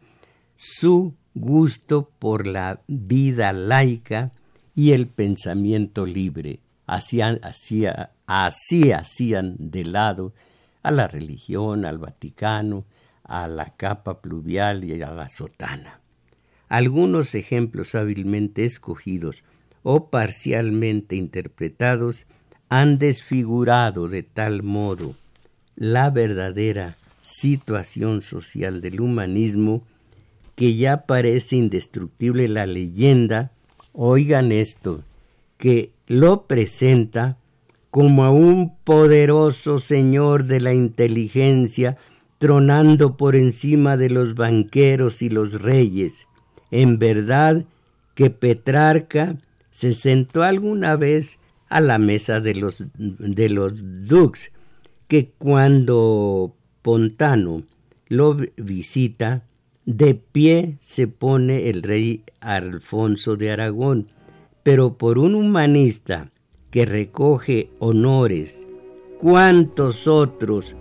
su 0.55 1.15
gusto 1.35 2.11
por 2.19 2.47
la 2.47 2.83
vida 2.89 3.55
laica 3.55 4.33
y 4.75 4.93
el 4.93 5.07
pensamiento 5.07 6.05
libre. 6.05 6.61
así 6.87 7.23
hacían 8.93 9.57
de 9.59 9.85
lado 9.87 10.35
a 10.87 10.93
la 10.93 11.09
religión, 11.09 11.85
al 11.85 11.99
Vaticano, 11.99 12.85
a 13.25 13.49
la 13.49 13.77
capa 13.77 14.23
pluvial 14.23 14.85
y 14.85 15.03
a 15.03 15.11
la 15.11 15.29
sotana. 15.29 16.01
Algunos 16.69 17.35
ejemplos 17.35 17.97
hábilmente 17.97 18.65
escogidos 18.65 19.43
o 19.83 20.11
parcialmente 20.11 21.17
interpretados 21.17 22.25
han 22.69 22.99
desfigurado 22.99 24.09
de 24.09 24.23
tal 24.23 24.63
modo 24.63 25.17
la 25.75 26.11
verdadera 26.11 26.97
situación 27.21 28.23
social 28.23 28.81
del 28.81 29.01
humanismo 29.01 29.83
que 30.55 30.77
ya 30.77 31.05
parece 31.07 31.57
indestructible 31.57 32.47
la 32.47 32.67
leyenda, 32.67 33.51
oigan 33.93 34.53
esto, 34.53 35.03
que 35.59 35.91
lo 36.07 36.47
presenta 36.47 37.39
como 37.97 38.27
a 38.27 38.31
un 38.31 38.77
poderoso 38.85 39.79
señor 39.79 40.45
de 40.45 40.61
la 40.61 40.75
inteligencia 40.75 41.97
tronando 42.37 43.17
por 43.17 43.37
encima 43.37 43.97
de 43.97 44.11
los 44.11 44.35
banqueros 44.35 45.23
y 45.23 45.31
los 45.31 45.63
reyes. 45.63 46.27
En 46.71 46.99
verdad 46.99 47.65
que 48.15 48.29
Petrarca 48.29 49.39
se 49.71 49.95
sentó 49.95 50.43
alguna 50.43 50.97
vez 50.97 51.39
a 51.71 51.81
la 51.81 51.97
mesa 51.97 52.43
de 52.43 52.57
los, 52.57 52.85
de 52.99 53.49
los 53.49 53.81
dux, 54.07 54.53
que 55.09 55.31
cuando 55.39 56.55
Pontano 56.83 57.63
lo 58.09 58.37
visita, 58.59 59.43
de 59.87 60.15
pie 60.17 60.77
se 60.81 61.09
pone 61.09 61.71
el 61.71 61.83
rey 61.83 62.25
Alfonso 62.41 63.39
de 63.39 63.53
Aragón, 63.53 64.09
pero 64.63 64.99
por 64.99 65.17
un 65.17 65.35
humanista 65.35 66.31
que 66.77 66.85
recoge 66.85 67.71
honores, 67.79 68.67
cuántos 69.19 70.07
otros 70.07 70.75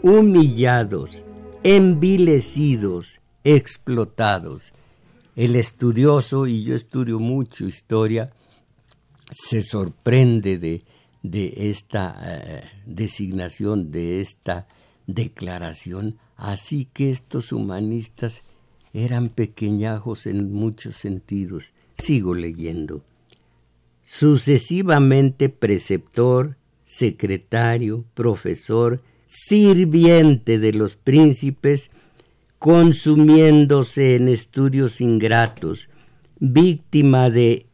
humillados, 0.00 1.20
envilecidos, 1.62 3.20
explotados. 3.44 4.72
El 5.36 5.56
estudioso, 5.56 6.46
y 6.46 6.64
yo 6.64 6.74
estudio 6.74 7.20
mucho 7.20 7.66
historia, 7.66 8.30
se 9.30 9.60
sorprende 9.60 10.56
de, 10.56 10.84
de 11.22 11.52
esta 11.68 12.16
eh, 12.24 12.62
designación, 12.86 13.90
de 13.92 14.22
esta 14.22 14.66
declaración. 15.06 16.16
Así 16.34 16.88
que 16.94 17.10
estos 17.10 17.52
humanistas 17.52 18.42
eran 18.94 19.28
pequeñajos 19.28 20.24
en 20.24 20.50
muchos 20.50 20.96
sentidos. 20.96 21.74
Sigo 21.98 22.34
leyendo 22.34 23.04
sucesivamente 24.02 25.48
preceptor, 25.48 26.56
secretario, 26.84 28.04
profesor, 28.14 29.00
sirviente 29.26 30.58
de 30.58 30.72
los 30.72 30.96
príncipes, 30.96 31.90
consumiéndose 32.58 34.16
en 34.16 34.28
estudios 34.28 35.00
ingratos, 35.00 35.88
víctima 36.38 37.30
de 37.30 37.66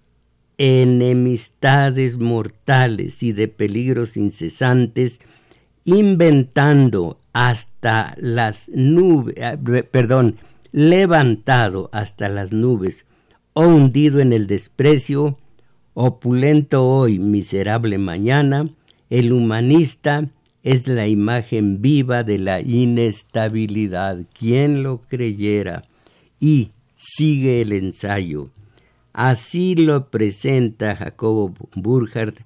enemistades 0.57 2.19
mortales 2.19 3.23
y 3.23 3.33
de 3.33 3.49
peligros 3.49 4.17
incesantes, 4.17 5.21
inventando 5.85 7.21
hasta 7.33 8.15
las 8.19 8.69
nubes, 8.69 9.35
eh, 9.37 9.83
perdón, 9.91 10.37
levantado 10.73 11.89
hasta 11.93 12.29
las 12.29 12.53
nubes 12.53 13.07
o 13.53 13.63
hundido 13.67 14.21
en 14.21 14.33
el 14.33 14.47
desprecio, 14.47 15.39
Opulento 16.01 16.89
hoy, 16.89 17.19
miserable 17.19 17.99
mañana, 17.99 18.71
el 19.11 19.33
humanista 19.33 20.29
es 20.63 20.87
la 20.87 21.09
imagen 21.09 21.83
viva 21.83 22.23
de 22.23 22.39
la 22.39 22.61
inestabilidad. 22.61 24.21
¿Quién 24.33 24.85
lo 24.85 25.01
creyera? 25.01 25.83
Y 26.39 26.71
sigue 26.95 27.63
el 27.63 27.73
ensayo. 27.73 28.51
Así 29.13 29.75
lo 29.75 30.09
presenta 30.09 30.95
Jacobo 30.95 31.53
Burkhardt 31.75 32.43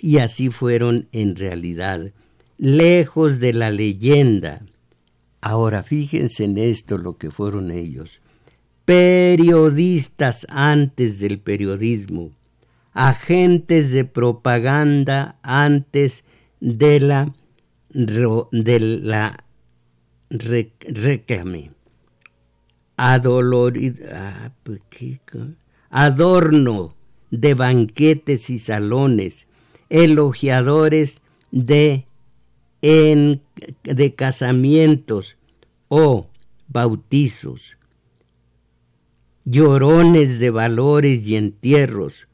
y 0.00 0.16
así 0.16 0.48
fueron 0.48 1.06
en 1.12 1.36
realidad. 1.36 2.12
Lejos 2.56 3.40
de 3.40 3.52
la 3.52 3.70
leyenda, 3.70 4.62
Ahora 5.42 5.82
fíjense 5.82 6.44
en 6.44 6.56
esto 6.56 6.96
lo 6.96 7.18
que 7.18 7.30
fueron 7.30 7.70
ellos. 7.70 8.22
Periodistas 8.86 10.46
antes 10.48 11.20
del 11.20 11.40
periodismo, 11.40 12.30
agentes 12.96 13.92
de 13.92 14.06
propaganda 14.06 15.36
antes 15.42 16.24
de 16.60 16.98
la, 16.98 17.34
de 17.90 18.80
la 18.80 19.44
reclame. 20.30 21.72
Ah, 22.96 23.20
pues, 24.62 24.80
adorno 25.90 26.94
de 27.30 27.52
banquetes 27.52 28.48
y 28.48 28.58
salones, 28.58 29.46
elogiadores 29.90 31.20
de, 31.50 32.06
de 32.80 34.14
casamientos 34.14 35.36
o 35.88 36.28
bautizos, 36.68 37.76
llorones 39.44 40.40
de 40.40 40.48
valores 40.48 41.20
y 41.26 41.36
entierros, 41.36 42.26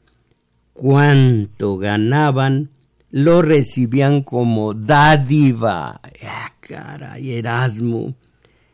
cuánto 0.73 1.77
ganaban, 1.77 2.69
lo 3.11 3.41
recibían 3.41 4.23
como 4.23 4.73
dádiva. 4.73 6.01
Ah, 6.25 6.53
caray, 6.59 7.33
Erasmo. 7.33 8.15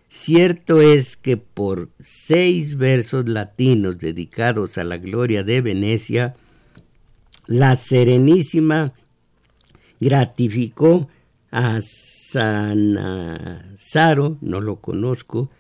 Cierto 0.09 0.81
es 0.81 1.15
que 1.17 1.37
por 1.37 1.89
seis 1.99 2.77
versos 2.77 3.29
latinos 3.29 3.99
dedicados 3.99 4.77
a 4.77 4.83
la 4.83 4.97
gloria 4.97 5.43
de 5.43 5.61
Venecia, 5.61 6.35
la 7.45 7.75
Serenísima 7.75 8.93
gratificó 9.99 11.09
a 11.51 11.79
Sanazaro, 11.81 13.17
no 14.41 14.61
lo 14.61 14.77
conozco, 14.77 15.51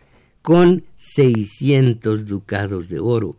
con 0.41 0.85
seiscientos 0.95 2.25
ducados 2.25 2.89
de 2.89 2.99
oro. 2.99 3.35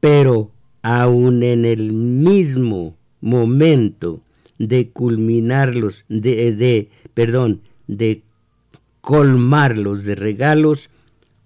Pero 0.00 0.50
aun 0.88 1.42
en 1.42 1.64
el 1.64 1.92
mismo 1.92 2.96
momento 3.20 4.22
de 4.56 4.90
culminarlos, 4.90 6.04
de, 6.08 6.54
de 6.54 6.90
perdón, 7.12 7.60
de 7.88 8.22
colmarlos 9.00 10.04
de 10.04 10.14
regalos, 10.14 10.88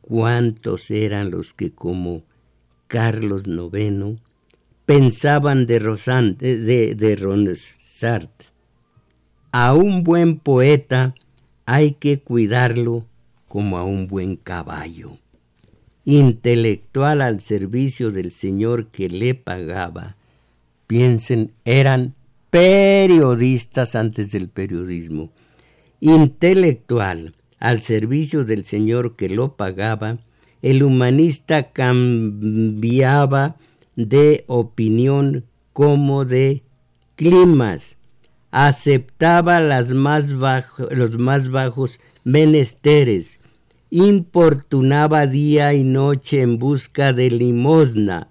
cuántos 0.02 0.90
eran 0.90 1.30
los 1.30 1.54
que 1.54 1.70
como 1.70 2.22
Carlos 2.86 3.44
IX 3.46 4.20
pensaban 4.84 5.64
de, 5.64 5.78
Rosan, 5.78 6.36
de, 6.36 6.94
de 6.94 7.16
Ronsard. 7.16 8.28
A 9.52 9.72
un 9.72 10.04
buen 10.04 10.38
poeta 10.38 11.14
hay 11.64 11.92
que 11.92 12.20
cuidarlo 12.20 13.06
como 13.48 13.78
a 13.78 13.84
un 13.84 14.06
buen 14.06 14.36
caballo. 14.36 15.16
Intelectual 16.10 17.22
al 17.22 17.40
servicio 17.40 18.10
del 18.10 18.32
señor 18.32 18.88
que 18.88 19.08
le 19.08 19.36
pagaba. 19.36 20.16
Piensen, 20.88 21.52
eran 21.64 22.14
periodistas 22.50 23.94
antes 23.94 24.32
del 24.32 24.48
periodismo. 24.48 25.30
Intelectual 26.00 27.36
al 27.60 27.82
servicio 27.82 28.44
del 28.44 28.64
señor 28.64 29.14
que 29.14 29.28
lo 29.28 29.54
pagaba, 29.54 30.18
el 30.62 30.82
humanista 30.82 31.70
cambiaba 31.70 33.54
de 33.94 34.42
opinión 34.48 35.44
como 35.72 36.24
de 36.24 36.64
climas, 37.14 37.96
aceptaba 38.50 39.60
las 39.60 39.90
más 39.90 40.28
los 40.28 41.18
más 41.18 41.50
bajos 41.50 42.00
menesteres, 42.24 43.39
importunaba 43.90 45.26
día 45.26 45.74
y 45.74 45.84
noche 45.84 46.42
en 46.42 46.58
busca 46.58 47.12
de 47.12 47.30
limosna. 47.30 48.28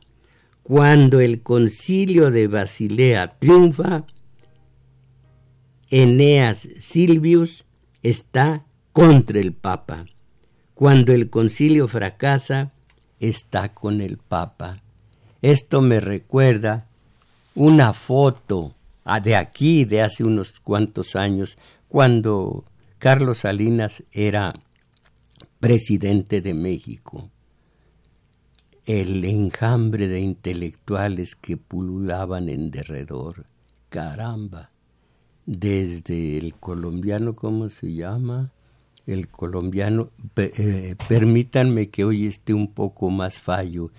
Cuando 0.63 1.19
el 1.19 1.41
concilio 1.41 2.31
de 2.31 2.47
Basilea 2.47 3.39
triunfa, 3.39 4.03
Eneas 5.89 6.67
Silvius 6.79 7.65
está 8.03 8.63
contra 8.93 9.39
el 9.39 9.53
Papa. 9.53 10.05
Cuando 10.75 11.11
el 11.11 11.29
concilio 11.29 11.87
fracasa, 11.87 12.71
está 13.19 13.73
con 13.73 14.01
el 14.01 14.17
Papa. 14.17 14.81
Esto 15.41 15.81
me 15.81 15.99
recuerda 15.99 16.85
una 17.55 17.93
foto 17.93 18.75
ah, 19.03 19.19
de 19.19 19.35
aquí, 19.35 19.85
de 19.85 20.01
hace 20.03 20.23
unos 20.23 20.59
cuantos 20.59 21.15
años, 21.15 21.57
cuando 21.87 22.63
Carlos 22.99 23.39
Salinas 23.39 24.03
era 24.11 24.53
presidente 25.59 26.41
de 26.41 26.53
México. 26.53 27.29
El 28.85 29.23
enjambre 29.25 30.07
de 30.07 30.21
intelectuales 30.21 31.35
que 31.35 31.57
pululaban 31.57 32.49
en 32.49 32.71
derredor. 32.71 33.45
Caramba. 33.89 34.71
Desde 35.45 36.37
el 36.37 36.55
colombiano, 36.55 37.35
¿cómo 37.35 37.69
se 37.69 37.93
llama? 37.93 38.51
El 39.05 39.27
colombiano, 39.27 40.11
eh, 40.35 40.95
permítanme 41.07 41.89
que 41.89 42.05
hoy 42.05 42.27
esté 42.27 42.53
un 42.53 42.71
poco 42.73 43.09
más 43.09 43.39
fallo 43.39 43.91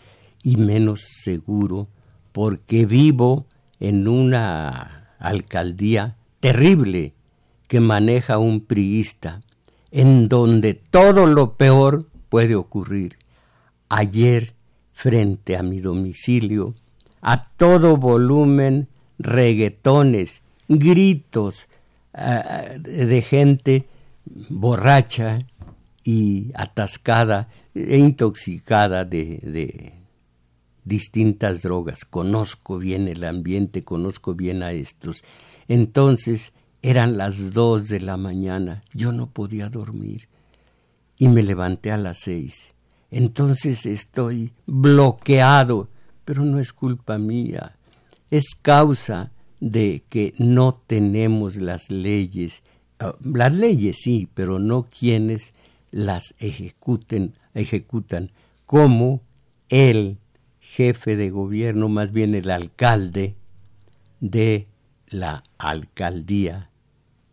y 0.43 0.57
menos 0.57 1.01
seguro, 1.25 1.89
porque 2.33 2.87
vivo 2.87 3.47
en 3.81 4.09
una 4.09 5.15
alcaldía 5.19 6.17
terrible 6.39 7.15
que 7.67 7.81
maneja 7.81 8.39
un 8.39 8.61
priista, 8.61 9.43
en 9.91 10.29
donde 10.29 10.75
todo 10.75 11.27
lo 11.27 11.55
peor 11.55 12.07
puede 12.29 12.55
ocurrir. 12.55 13.19
Ayer, 13.89 14.55
frente 14.93 15.57
a 15.57 15.63
mi 15.63 15.81
domicilio, 15.81 16.75
a 17.23 17.49
todo 17.51 17.97
volumen, 17.97 18.89
reguetones, 19.19 20.43
gritos 20.69 21.69
ah, 22.15 22.65
de 22.79 23.23
gente 23.23 23.87
borracha 24.49 25.39
y 26.05 26.53
atascada 26.55 27.49
e 27.75 27.99
intoxicada 27.99 29.05
de, 29.05 29.41
de 29.43 29.95
distintas 30.85 31.63
drogas. 31.63 32.05
Conozco 32.05 32.79
bien 32.79 33.09
el 33.09 33.25
ambiente, 33.25 33.83
conozco 33.83 34.35
bien 34.35 34.63
a 34.63 34.73
estos. 34.73 35.23
Entonces, 35.69 36.53
eran 36.83 37.17
las 37.17 37.53
dos 37.53 37.89
de 37.89 38.01
la 38.01 38.17
mañana, 38.17 38.83
yo 38.95 39.13
no 39.13 39.29
podía 39.29 39.69
dormir. 39.69 40.29
Y 41.19 41.29
me 41.29 41.43
levanté 41.43 41.91
a 41.91 41.99
las 41.99 42.21
seis. 42.21 42.73
Entonces 43.11 43.85
estoy 43.87 44.53
bloqueado, 44.67 45.89
pero 46.25 46.45
no 46.45 46.59
es 46.59 46.73
culpa 46.73 47.19
mía, 47.19 47.77
es 48.31 48.55
causa 48.61 49.31
de 49.59 50.03
que 50.09 50.33
no 50.39 50.81
tenemos 50.87 51.57
las 51.57 51.91
leyes. 51.91 52.63
Ah, 52.99 53.17
las 53.23 53.53
leyes 53.53 53.99
sí, 54.01 54.29
pero 54.33 54.59
no 54.59 54.87
quienes 54.89 55.53
las 55.91 56.35
ejecuten, 56.39 57.35
ejecutan, 57.53 58.31
como 58.65 59.21
el 59.69 60.19
jefe 60.61 61.17
de 61.17 61.31
gobierno, 61.31 61.89
más 61.89 62.13
bien 62.13 62.35
el 62.35 62.51
alcalde 62.51 63.35
de 64.21 64.69
la 65.09 65.43
alcaldía 65.59 66.70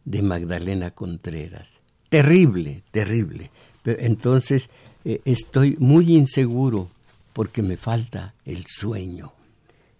de 0.07 0.21
Magdalena 0.21 0.91
Contreras. 0.91 1.81
Terrible, 2.07 2.81
terrible. 2.91 3.51
Pero 3.83 4.01
entonces 4.01 4.69
eh, 5.03 5.19
estoy 5.25 5.75
muy 5.79 6.15
inseguro 6.15 6.89
porque 7.33 7.61
me 7.61 7.75
falta 7.75 8.33
el 8.45 8.65
sueño. 8.65 9.33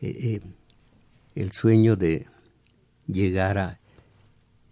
Eh, 0.02 0.16
eh, 0.20 0.42
el 1.36 1.52
sueño 1.52 1.98
de 1.98 2.26
llegar 3.08 3.58
a... 3.58 3.80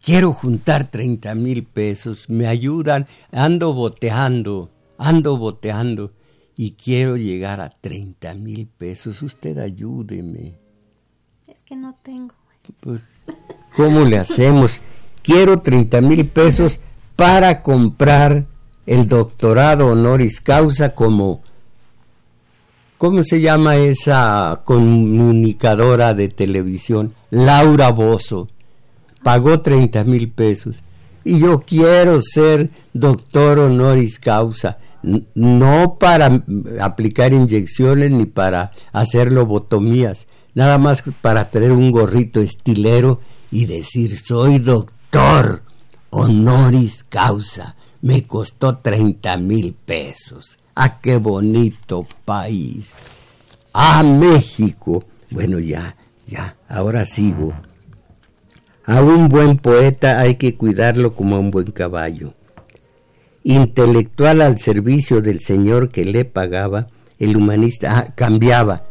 Quiero 0.02 0.32
juntar 0.32 0.90
30 0.90 1.36
mil 1.36 1.66
pesos, 1.66 2.30
me 2.30 2.48
ayudan, 2.48 3.08
ando 3.32 3.74
boteando, 3.74 4.70
ando 4.98 5.38
boteando 5.38 6.14
y 6.56 6.72
quiero 6.72 7.18
llegar 7.18 7.60
a 7.60 7.70
30 7.70 8.36
mil 8.36 8.68
pesos. 8.68 9.22
Usted 9.22 9.58
ayúdeme. 9.58 10.56
Es 11.48 11.62
que 11.64 11.76
no 11.76 11.94
tengo. 12.04 12.36
Pues, 12.80 13.24
¿cómo 13.76 14.06
le 14.06 14.18
hacemos? 14.18 14.80
Quiero 15.26 15.58
30 15.58 16.02
mil 16.02 16.28
pesos 16.28 16.82
para 17.16 17.64
comprar 17.64 18.46
el 18.86 19.08
doctorado 19.08 19.88
honoris 19.88 20.40
causa 20.40 20.94
como, 20.94 21.42
¿cómo 23.00 23.24
se 23.24 23.42
llama 23.42 23.76
esa 23.78 24.62
comunicadora 24.64 26.14
de 26.14 26.30
televisión? 26.30 27.16
Laura 27.32 27.90
Bozo. 27.90 28.48
Pagó 29.24 29.62
30 29.62 30.04
mil 30.04 30.30
pesos. 30.30 30.84
Y 31.24 31.40
yo 31.40 31.62
quiero 31.62 32.22
ser 32.22 32.70
doctor 32.94 33.58
honoris 33.58 34.20
causa, 34.20 34.78
no 35.34 35.98
para 36.00 36.44
aplicar 36.80 37.34
inyecciones 37.34 38.12
ni 38.12 38.26
para 38.26 38.72
hacer 38.92 39.34
lobotomías, 39.34 40.28
nada 40.54 40.78
más 40.78 41.04
para 41.24 41.50
tener 41.50 41.72
un 41.72 41.90
gorrito 41.90 42.42
estilero 42.42 43.22
y 43.50 43.66
decir 43.66 44.16
soy 44.20 44.60
doctor 44.60 44.96
honoris 46.10 47.04
causa. 47.04 47.76
me 48.02 48.24
costó 48.24 48.78
30 48.78 49.38
mil 49.38 49.74
pesos. 49.74 50.58
¡Ah, 50.76 51.00
qué 51.02 51.18
bonito 51.18 52.06
país! 52.26 52.94
¡Ah, 53.74 54.04
México! 54.04 55.06
Bueno, 55.32 55.60
ya, 55.60 55.96
ya, 56.28 56.56
ahora 56.68 57.06
sigo. 57.06 57.54
A 58.86 59.02
un 59.02 59.30
buen 59.30 59.58
poeta 59.58 60.20
hay 60.20 60.36
que 60.36 60.56
cuidarlo 60.56 61.16
como 61.16 61.36
a 61.36 61.40
un 61.40 61.50
buen 61.50 61.72
caballo. 61.72 62.34
Intelectual 63.44 64.42
al 64.42 64.58
servicio 64.58 65.22
del 65.22 65.40
Señor 65.40 65.90
que 65.90 66.06
le 66.06 66.26
pagaba, 66.26 66.88
el 67.20 67.38
humanista 67.38 67.98
ah, 67.98 68.14
cambiaba. 68.16 68.84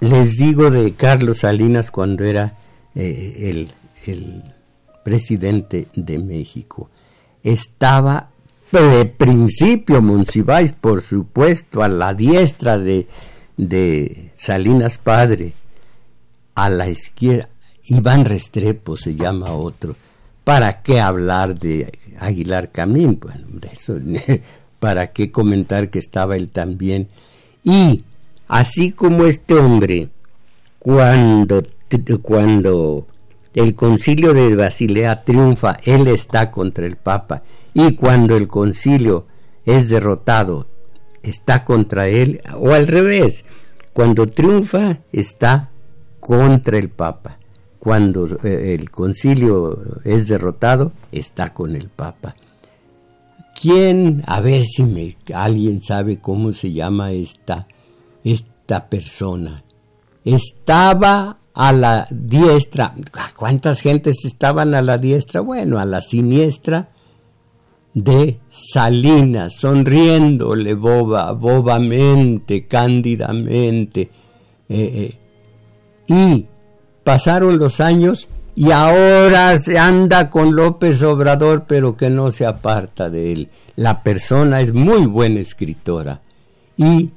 Les 0.00 0.36
digo 0.36 0.70
de 0.70 0.92
Carlos 0.92 1.38
Salinas 1.38 1.90
cuando 1.90 2.24
era 2.24 2.58
eh, 2.94 3.36
el, 3.38 3.70
el 4.06 4.55
presidente 5.06 5.86
de 5.94 6.18
México. 6.18 6.90
Estaba 7.44 8.28
de 8.72 9.04
principio 9.04 10.02
Monsiváis, 10.02 10.72
por 10.72 11.00
supuesto, 11.00 11.84
a 11.84 11.88
la 11.88 12.12
diestra 12.12 12.76
de, 12.76 13.06
de 13.56 14.32
Salinas 14.34 14.98
Padre, 14.98 15.52
a 16.56 16.68
la 16.70 16.88
izquierda, 16.88 17.48
Iván 17.84 18.24
Restrepo 18.24 18.96
se 18.96 19.14
llama 19.14 19.52
otro. 19.52 19.94
¿Para 20.42 20.82
qué 20.82 20.98
hablar 20.98 21.56
de 21.56 21.92
Aguilar 22.18 22.72
Camín? 22.72 23.20
Bueno, 23.20 23.46
¿para 24.80 25.12
qué 25.12 25.30
comentar 25.30 25.88
que 25.88 26.00
estaba 26.00 26.34
él 26.34 26.48
también? 26.48 27.06
Y 27.62 28.02
así 28.48 28.90
como 28.90 29.24
este 29.26 29.54
hombre, 29.54 30.08
cuando, 30.80 31.62
cuando 32.22 33.06
el 33.56 33.74
concilio 33.74 34.34
de 34.34 34.54
Basilea 34.54 35.24
triunfa, 35.24 35.78
él 35.84 36.06
está 36.08 36.50
contra 36.50 36.86
el 36.86 36.96
Papa, 36.96 37.42
y 37.72 37.94
cuando 37.94 38.36
el 38.36 38.48
concilio 38.48 39.26
es 39.64 39.88
derrotado, 39.88 40.68
está 41.22 41.64
contra 41.64 42.06
él, 42.06 42.42
o 42.54 42.72
al 42.72 42.86
revés, 42.86 43.46
cuando 43.94 44.28
triunfa, 44.28 44.98
está 45.10 45.70
contra 46.20 46.78
el 46.78 46.90
Papa. 46.90 47.38
Cuando 47.78 48.26
eh, 48.44 48.76
el 48.78 48.90
concilio 48.90 50.00
es 50.04 50.28
derrotado, 50.28 50.92
está 51.10 51.54
con 51.54 51.74
el 51.74 51.88
Papa. 51.88 52.36
¿Quién, 53.58 54.22
a 54.26 54.42
ver 54.42 54.64
si 54.64 54.82
me, 54.82 55.16
alguien 55.32 55.80
sabe 55.80 56.18
cómo 56.18 56.52
se 56.52 56.74
llama 56.74 57.12
esta, 57.12 57.68
esta 58.22 58.90
persona? 58.90 59.64
Estaba 60.26 61.38
a 61.56 61.72
la 61.72 62.06
diestra. 62.10 62.94
¿Cuántas 63.34 63.80
gentes 63.80 64.24
estaban 64.24 64.74
a 64.74 64.82
la 64.82 64.98
diestra? 64.98 65.40
Bueno, 65.40 65.78
a 65.78 65.86
la 65.86 66.02
siniestra 66.02 66.90
de 67.94 68.38
Salinas, 68.50 69.54
sonriéndole 69.56 70.74
boba, 70.74 71.32
bobamente, 71.32 72.66
cándidamente. 72.66 74.02
Eh, 74.68 74.68
eh, 74.68 75.14
y 76.08 76.46
pasaron 77.02 77.58
los 77.58 77.80
años 77.80 78.28
y 78.54 78.70
ahora 78.70 79.58
se 79.58 79.78
anda 79.78 80.28
con 80.28 80.54
López 80.54 81.02
Obrador, 81.02 81.64
pero 81.66 81.96
que 81.96 82.10
no 82.10 82.30
se 82.32 82.44
aparta 82.44 83.08
de 83.08 83.32
él. 83.32 83.50
La 83.76 84.02
persona 84.02 84.60
es 84.60 84.74
muy 84.74 85.06
buena 85.06 85.40
escritora 85.40 86.20
y 86.76 87.10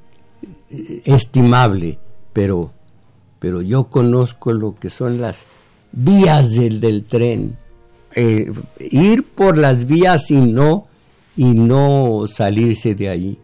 eh, 0.71 1.02
estimable, 1.04 1.99
pero, 2.32 2.71
pero 3.39 3.62
yo 3.62 3.86
conozco 3.86 4.54
lo 4.54 4.75
que 4.75 4.89
son 4.89 5.19
las 5.19 5.45
vías 5.91 6.52
del, 6.52 6.80
del 6.80 7.04
tren 7.06 7.58
eh, 8.15 8.52
ir 8.80 9.23
por 9.23 9.58
las 9.58 9.86
vías 9.86 10.32
y 10.32 10.38
no, 10.38 10.88
y 11.38 11.45
no 11.45 12.25
salirse 12.28 12.95
de 12.95 13.10
ahí. 13.10 13.38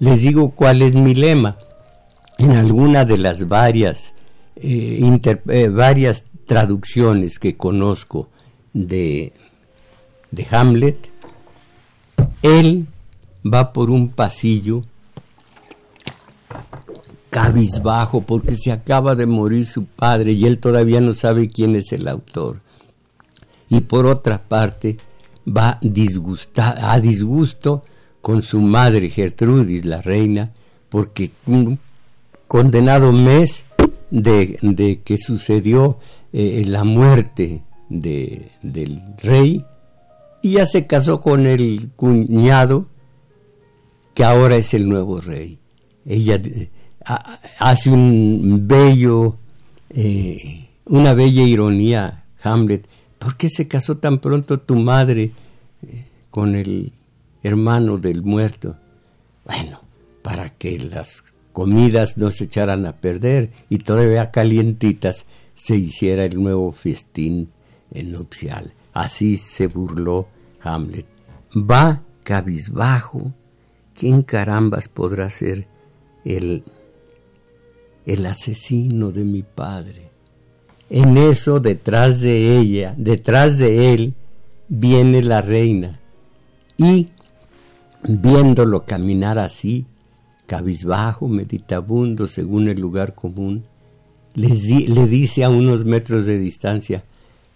Les 0.00 0.20
digo 0.20 0.50
cuál 0.50 0.82
es 0.82 0.94
mi 0.94 1.14
lema. 1.14 1.58
En 2.38 2.52
alguna 2.52 3.04
de 3.04 3.18
las 3.18 3.48
varias, 3.48 4.14
eh, 4.56 5.20
eh, 5.48 5.68
varias 5.68 6.24
traducciones 6.46 7.38
que 7.38 7.56
conozco 7.56 8.28
de, 8.72 9.32
de 10.30 10.46
Hamlet, 10.50 11.10
él 12.42 12.86
va 13.44 13.72
por 13.72 13.90
un 13.90 14.08
pasillo 14.08 14.82
cabizbajo 17.30 18.22
porque 18.22 18.56
se 18.56 18.72
acaba 18.72 19.14
de 19.14 19.26
morir 19.26 19.66
su 19.66 19.84
padre 19.84 20.32
y 20.32 20.46
él 20.46 20.58
todavía 20.58 21.00
no 21.00 21.12
sabe 21.12 21.48
quién 21.48 21.76
es 21.76 21.92
el 21.92 22.08
autor 22.08 22.60
y 23.68 23.80
por 23.80 24.06
otra 24.06 24.42
parte 24.48 24.96
va 25.46 25.78
a 25.80 27.00
disgusto 27.00 27.82
con 28.20 28.42
su 28.42 28.60
madre 28.60 29.10
Gertrudis, 29.10 29.84
la 29.84 30.02
reina, 30.02 30.52
porque 30.88 31.30
un 31.46 31.78
condenado 32.46 33.12
mes 33.12 33.64
de, 34.10 35.00
que 35.04 35.18
sucedió 35.18 35.98
eh, 36.32 36.62
la 36.66 36.84
muerte 36.84 37.62
de, 37.88 38.50
del 38.62 39.02
rey, 39.18 39.64
y 40.42 40.52
ya 40.52 40.66
se 40.66 40.86
casó 40.86 41.20
con 41.20 41.46
el 41.46 41.90
cuñado, 41.96 42.86
que 44.14 44.24
ahora 44.24 44.56
es 44.56 44.74
el 44.74 44.88
nuevo 44.88 45.20
rey. 45.20 45.58
Ella 46.06 46.40
hace 47.58 47.90
un 47.90 48.66
bello, 48.66 49.38
eh, 49.90 50.68
una 50.84 51.14
bella 51.14 51.42
ironía, 51.42 52.24
Hamlet, 52.42 52.88
¿por 53.18 53.36
qué 53.36 53.48
se 53.48 53.66
casó 53.66 53.96
tan 53.98 54.18
pronto 54.18 54.60
tu 54.60 54.76
madre 54.76 55.32
eh, 55.86 56.04
con 56.30 56.54
el 56.54 56.92
hermano 57.42 57.98
del 57.98 58.22
muerto? 58.22 58.76
Bueno, 59.44 59.80
para 60.22 60.50
que 60.50 60.78
las 60.78 61.24
comidas 61.52 62.18
no 62.18 62.30
se 62.30 62.44
echaran 62.44 62.86
a 62.86 62.96
perder 62.96 63.50
y 63.68 63.78
todavía 63.78 64.30
calientitas 64.30 65.24
se 65.54 65.76
hiciera 65.76 66.24
el 66.24 66.40
nuevo 66.40 66.70
festín 66.72 67.50
nupcial. 67.90 68.74
Así 68.92 69.36
se 69.38 69.66
burló 69.66 70.28
Hamlet. 70.60 71.06
Va 71.56 72.02
cabizbajo. 72.22 73.32
¿Quién 73.94 74.22
carambas 74.22 74.88
podrá 74.88 75.30
ser 75.30 75.66
el, 76.24 76.62
el 78.08 78.26
asesino 78.26 79.12
de 79.12 79.22
mi 79.24 79.42
padre? 79.42 80.10
En 80.90 81.16
eso, 81.16 81.60
detrás 81.60 82.20
de 82.20 82.58
ella, 82.58 82.94
detrás 82.96 83.58
de 83.58 83.92
él, 83.92 84.14
viene 84.68 85.22
la 85.22 85.42
reina. 85.42 86.00
Y 86.76 87.08
viéndolo 88.02 88.84
caminar 88.84 89.38
así, 89.38 89.86
cabizbajo, 90.46 91.28
meditabundo, 91.28 92.26
según 92.26 92.68
el 92.68 92.80
lugar 92.80 93.14
común, 93.14 93.64
le 94.34 95.06
dice 95.06 95.44
a 95.44 95.50
unos 95.50 95.84
metros 95.84 96.24
de 96.26 96.38
distancia, 96.38 97.04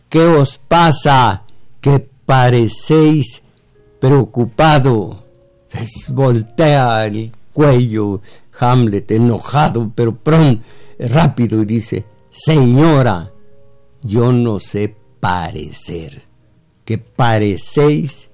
¿qué 0.08 0.20
os 0.20 0.58
pasa? 0.58 1.44
que 1.82 1.98
parecéis 2.24 3.42
preocupado? 4.00 5.24
voltea 6.10 7.06
el 7.06 7.32
cuello 7.52 8.20
Hamlet, 8.58 9.10
enojado, 9.10 9.90
pero 9.94 10.14
pronto, 10.14 10.62
rápido, 10.98 11.62
y 11.62 11.66
dice, 11.66 12.04
Señora, 12.30 13.32
yo 14.02 14.32
no 14.32 14.58
sé 14.60 14.96
parecer, 15.20 16.22
que 16.84 16.98
parecéis 16.98 18.30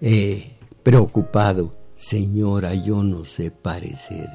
eh, 0.00 0.52
preocupado. 0.82 1.74
Señora, 1.94 2.74
yo 2.74 3.02
no 3.02 3.24
sé 3.24 3.50
parecer. 3.50 4.28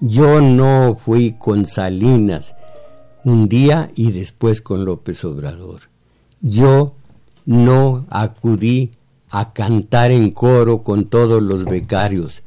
Yo 0.00 0.40
no 0.40 0.96
fui 1.00 1.36
con 1.38 1.64
Salinas 1.66 2.54
un 3.24 3.48
día 3.48 3.90
y 3.94 4.12
después 4.12 4.60
con 4.60 4.84
López 4.84 5.24
Obrador. 5.24 5.82
Yo 6.40 6.94
no 7.44 8.06
acudí 8.10 8.90
a 9.30 9.52
cantar 9.52 10.10
en 10.10 10.30
coro 10.32 10.82
con 10.82 11.06
todos 11.06 11.42
los 11.42 11.64
becarios. 11.64 12.42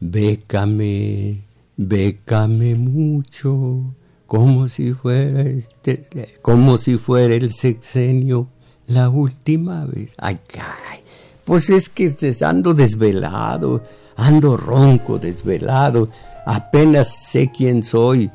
Bécame, 0.00 1.42
bécame 1.76 2.74
mucho 2.76 3.94
como 4.26 4.68
si 4.68 4.92
fuera 4.92 5.40
este, 5.42 6.06
como 6.42 6.76
si 6.76 6.98
fuera 6.98 7.34
el 7.34 7.52
sexenio 7.52 8.48
la 8.86 9.08
última 9.08 9.86
vez. 9.86 10.14
Ay, 10.18 10.38
caray. 10.46 11.00
Pues 11.44 11.70
es 11.70 11.88
que 11.88 12.14
ando 12.42 12.74
desvelado, 12.74 13.82
ando 14.16 14.56
ronco, 14.56 15.18
desvelado, 15.18 16.10
apenas 16.44 17.30
sé 17.30 17.50
quién 17.50 17.82
soy. 17.82 18.30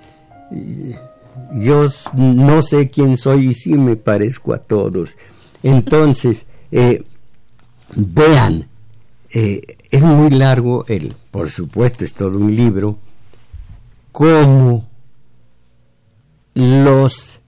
Yo 1.60 1.88
no 2.16 2.62
sé 2.64 2.90
quién 2.90 3.18
soy 3.18 3.50
y 3.50 3.54
sí 3.54 3.76
me 3.76 3.96
parezco 3.96 4.54
a 4.54 4.58
todos. 4.58 5.16
Entonces, 5.62 6.48
eh, 6.72 7.04
vean, 7.96 8.68
eh, 9.36 9.78
es 9.90 10.04
muy 10.04 10.30
largo, 10.30 10.86
el, 10.88 11.16
por 11.32 11.50
supuesto 11.50 12.06
es 12.06 12.14
todo 12.14 12.38
un 12.38 12.56
libro, 12.56 13.00
cómo 14.12 14.88
los 16.54 17.42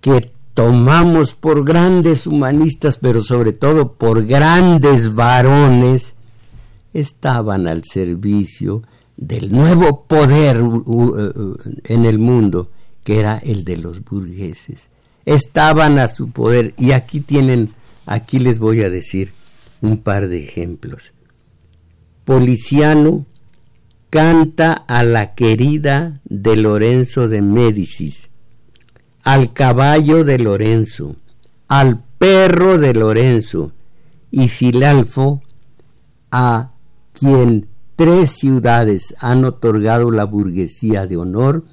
que 0.00 0.32
tomamos 0.54 1.34
por 1.34 1.64
grandes 1.64 2.28
humanistas, 2.28 2.98
pero 2.98 3.20
sobre 3.20 3.52
todo 3.52 3.94
por 3.94 4.26
grandes 4.26 5.12
varones, 5.16 6.14
estaban 6.94 7.66
al 7.66 7.82
servicio 7.82 8.84
del 9.16 9.50
nuevo 9.50 10.04
poder 10.04 10.58
en 11.84 12.04
el 12.04 12.20
mundo, 12.20 12.70
que 13.02 13.18
era 13.18 13.38
el 13.38 13.64
de 13.64 13.76
los 13.76 14.04
burgueses. 14.04 14.88
Estaban 15.26 15.98
a 15.98 16.06
su 16.06 16.30
poder 16.30 16.74
y 16.78 16.92
aquí 16.92 17.20
tienen, 17.20 17.72
aquí 18.06 18.38
les 18.38 18.60
voy 18.60 18.82
a 18.82 18.90
decir 18.90 19.32
un 19.80 19.98
par 19.98 20.28
de 20.28 20.42
ejemplos. 20.42 21.12
Policiano 22.24 23.26
canta 24.10 24.72
a 24.72 25.02
la 25.02 25.34
querida 25.34 26.20
de 26.24 26.56
Lorenzo 26.56 27.28
de 27.28 27.42
Médicis, 27.42 28.30
al 29.22 29.52
caballo 29.52 30.24
de 30.24 30.38
Lorenzo, 30.38 31.16
al 31.68 32.02
perro 32.18 32.78
de 32.78 32.94
Lorenzo 32.94 33.72
y 34.30 34.48
Filalfo, 34.48 35.42
a 36.30 36.70
quien 37.12 37.68
tres 37.96 38.30
ciudades 38.30 39.14
han 39.20 39.44
otorgado 39.44 40.10
la 40.10 40.24
burguesía 40.24 41.06
de 41.06 41.16
honor, 41.16 41.64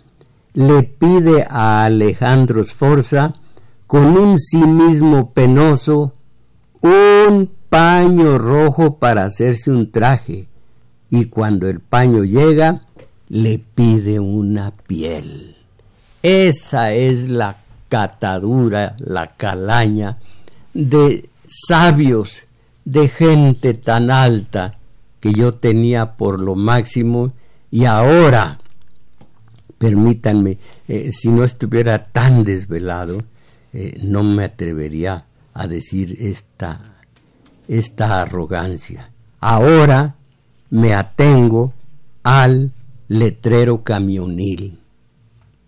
le 0.54 0.84
pide 0.84 1.46
a 1.50 1.86
Alejandro 1.86 2.64
Sforza, 2.64 3.34
con 3.88 4.18
un 4.18 4.38
cinismo 4.40 5.32
penoso, 5.32 6.14
un 6.82 7.52
paño 7.76 8.38
rojo 8.38 9.00
para 9.00 9.26
hacerse 9.26 9.70
un 9.70 9.92
traje, 9.92 10.48
y 11.10 11.26
cuando 11.26 11.68
el 11.68 11.82
paño 11.82 12.24
llega, 12.24 12.84
le 13.28 13.60
pide 13.60 14.18
una 14.18 14.72
piel. 14.72 15.58
Esa 16.24 16.94
es 16.94 17.28
la 17.28 17.58
catadura, 17.90 18.96
la 19.00 19.28
calaña 19.28 20.16
de 20.74 21.28
sabios, 21.46 22.44
de 22.86 23.10
gente 23.10 23.74
tan 23.74 24.10
alta 24.10 24.78
que 25.20 25.34
yo 25.34 25.56
tenía 25.56 26.14
por 26.14 26.40
lo 26.40 26.56
máximo 26.56 27.34
y 27.72 27.84
ahora, 27.84 28.58
permítanme, 29.78 30.60
eh, 30.88 31.12
si 31.12 31.28
no 31.28 31.44
estuviera 31.44 32.06
tan 32.06 32.46
desvelado, 32.46 33.18
eh, 33.74 34.00
no 34.02 34.24
me 34.24 34.46
atrevería 34.46 35.26
a 35.54 35.68
decir 35.68 36.16
esta, 36.22 36.95
esta 37.68 38.22
arrogancia. 38.22 39.12
Ahora 39.40 40.16
me 40.70 40.94
atengo 40.94 41.74
al 42.24 42.72
letrero 43.08 43.84
camionil 43.84 44.80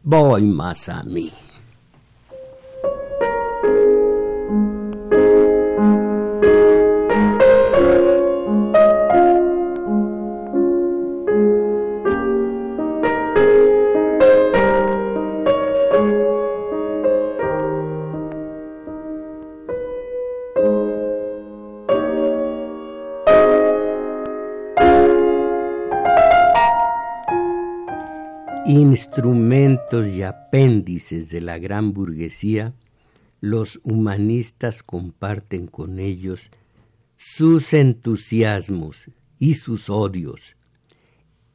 voy 0.07 0.43
más 0.43 0.87
a 0.87 1.03
mí. 1.03 1.29
De 30.97 31.41
la 31.41 31.59
gran 31.59 31.93
burguesía, 31.93 32.73
los 33.39 33.79
humanistas 33.83 34.81
comparten 34.81 35.67
con 35.67 35.99
ellos 35.99 36.49
sus 37.17 37.73
entusiasmos 37.73 39.11
y 39.39 39.55
sus 39.55 39.89
odios, 39.89 40.55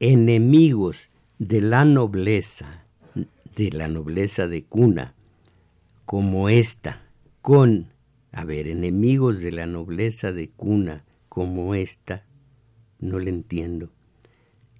enemigos 0.01 1.09
de 1.39 1.61
la 1.61 1.85
nobleza, 1.85 2.85
de 3.57 3.71
la 3.73 3.89
nobleza 3.89 4.47
de 4.47 4.65
cuna, 4.65 5.15
como 6.05 6.49
esta, 6.49 7.03
con, 7.41 7.93
a 8.31 8.45
ver, 8.45 8.69
enemigos 8.69 9.41
de 9.41 9.53
la 9.53 9.67
nobleza 9.67 10.33
de 10.33 10.51
cuna, 10.51 11.05
como 11.29 11.75
esta, 11.75 12.27
no 13.01 13.19
le 13.19 13.31
entiendo. 13.31 13.91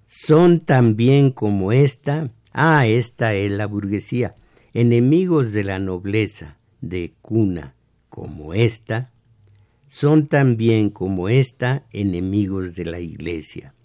Son 0.07 0.59
también 0.59 1.31
como 1.31 1.71
esta, 1.71 2.31
ah, 2.51 2.85
esta 2.87 3.33
es 3.33 3.51
la 3.51 3.65
burguesía, 3.65 4.35
enemigos 4.73 5.53
de 5.53 5.63
la 5.63 5.79
nobleza 5.79 6.57
de 6.81 7.13
cuna 7.21 7.75
como 8.09 8.53
esta, 8.53 9.11
son 9.87 10.27
también 10.27 10.89
como 10.89 11.29
esta 11.29 11.85
enemigos 11.91 12.75
de 12.75 12.85
la 12.85 12.99
iglesia. 12.99 13.75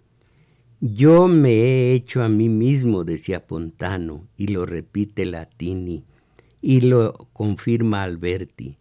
Yo 0.81 1.29
me 1.29 1.53
he 1.53 1.93
hecho 1.93 2.23
a 2.23 2.29
mí 2.29 2.49
mismo, 2.49 3.05
decía 3.05 3.47
Pontano, 3.47 4.27
y 4.37 4.47
lo 4.49 4.65
repite 4.65 5.27
Latini, 5.27 6.05
y 6.63 6.81
lo 6.81 7.29
confirma 7.33 8.03
Alberti. 8.05 8.79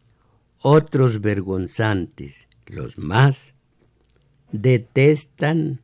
Otros 0.59 1.21
vergonzantes, 1.21 2.47
los 2.65 2.97
más, 2.97 3.53
detestan 4.51 5.81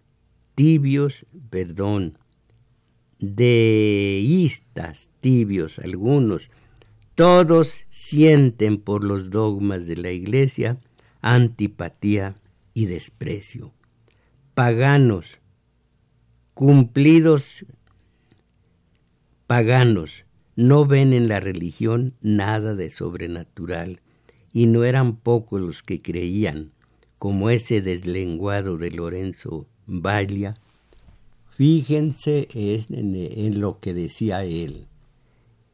tibios, 0.55 1.25
perdón, 1.49 2.17
deístas, 3.23 5.09
tibios 5.21 5.79
algunos, 5.79 6.49
todos 7.15 7.73
sienten 7.89 8.77
por 8.77 9.03
los 9.03 9.29
dogmas 9.29 9.86
de 9.86 9.97
la 9.97 10.12
Iglesia 10.12 10.77
antipatía 11.21 12.36
y 12.73 12.88
desprecio. 12.88 13.71
Paganos, 14.53 15.39
cumplidos 16.53 17.65
paganos, 19.47 20.25
no 20.55 20.86
ven 20.86 21.13
en 21.13 21.27
la 21.27 21.39
religión 21.39 22.13
nada 22.21 22.75
de 22.75 22.89
sobrenatural, 22.89 24.01
y 24.51 24.67
no 24.67 24.83
eran 24.83 25.15
pocos 25.15 25.62
los 25.62 25.81
que 25.81 26.01
creían, 26.01 26.71
como 27.19 27.49
ese 27.49 27.81
deslenguado 27.81 28.77
de 28.77 28.91
Lorenzo 28.91 29.67
Balia, 29.88 30.55
fíjense 31.53 32.47
en, 32.53 33.59
lo 33.59 33.79
que 33.79 33.93
decía 33.93 34.43
él. 34.43 34.87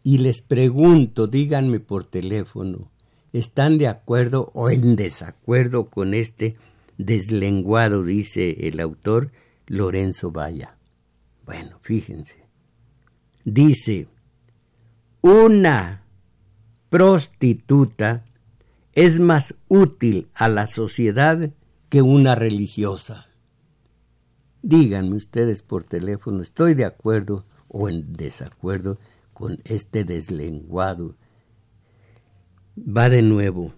Y 0.03 0.19
les 0.19 0.41
pregunto, 0.41 1.27
díganme 1.27 1.79
por 1.79 2.03
teléfono, 2.03 2.91
¿están 3.33 3.77
de 3.77 3.87
acuerdo 3.87 4.51
o 4.53 4.69
en 4.69 4.95
desacuerdo 4.95 5.89
con 5.89 6.13
este 6.13 6.55
deslenguado, 6.97 8.03
dice 8.03 8.67
el 8.67 8.79
autor 8.79 9.31
Lorenzo 9.67 10.31
Valla? 10.31 10.75
Bueno, 11.45 11.79
fíjense. 11.81 12.45
Dice, 13.45 14.07
una 15.21 16.03
prostituta 16.89 18.25
es 18.93 19.19
más 19.19 19.55
útil 19.69 20.27
a 20.33 20.49
la 20.49 20.67
sociedad 20.67 21.51
que 21.89 22.01
una 22.01 22.35
religiosa. 22.35 23.28
Díganme 24.61 25.15
ustedes 25.15 25.63
por 25.63 25.83
teléfono, 25.83 26.41
estoy 26.41 26.73
de 26.73 26.85
acuerdo 26.85 27.45
o 27.67 27.87
en 27.87 28.11
desacuerdo 28.13 28.97
con 29.33 29.59
este 29.63 30.03
deslenguado. 30.03 31.15
Va 32.77 33.09
de 33.09 33.21
nuevo. 33.21 33.73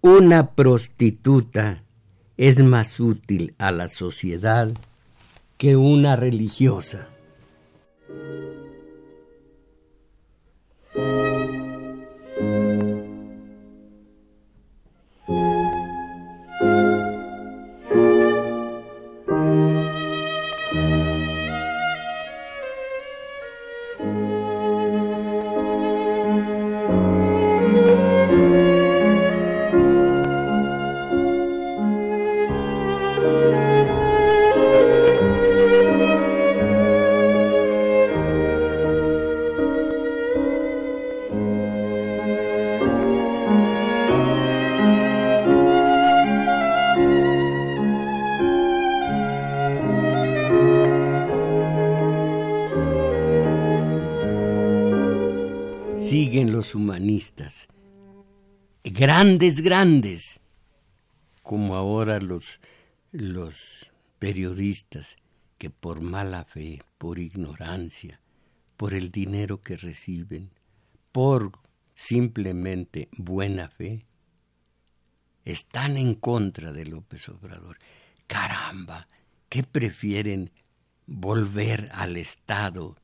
Una 0.00 0.52
prostituta 0.52 1.84
es 2.36 2.58
más 2.62 3.00
útil 3.00 3.54
a 3.58 3.72
la 3.72 3.88
sociedad 3.88 4.72
que 5.58 5.76
una 5.76 6.16
religiosa. 6.16 7.08
Siguen 56.08 56.52
los 56.52 56.74
humanistas, 56.74 57.68
grandes, 58.82 59.60
grandes, 59.60 60.40
como 61.42 61.74
ahora 61.74 62.18
los, 62.18 62.60
los 63.12 63.90
periodistas 64.18 65.16
que 65.58 65.68
por 65.68 66.00
mala 66.00 66.44
fe, 66.44 66.80
por 66.96 67.18
ignorancia, 67.18 68.22
por 68.78 68.94
el 68.94 69.10
dinero 69.10 69.60
que 69.60 69.76
reciben, 69.76 70.50
por 71.12 71.52
simplemente 71.92 73.10
buena 73.18 73.68
fe, 73.68 74.06
están 75.44 75.98
en 75.98 76.14
contra 76.14 76.72
de 76.72 76.86
López 76.86 77.28
Obrador. 77.28 77.76
Caramba, 78.26 79.08
¿qué 79.50 79.62
prefieren 79.62 80.52
volver 81.06 81.90
al 81.92 82.16
estado 82.16 82.96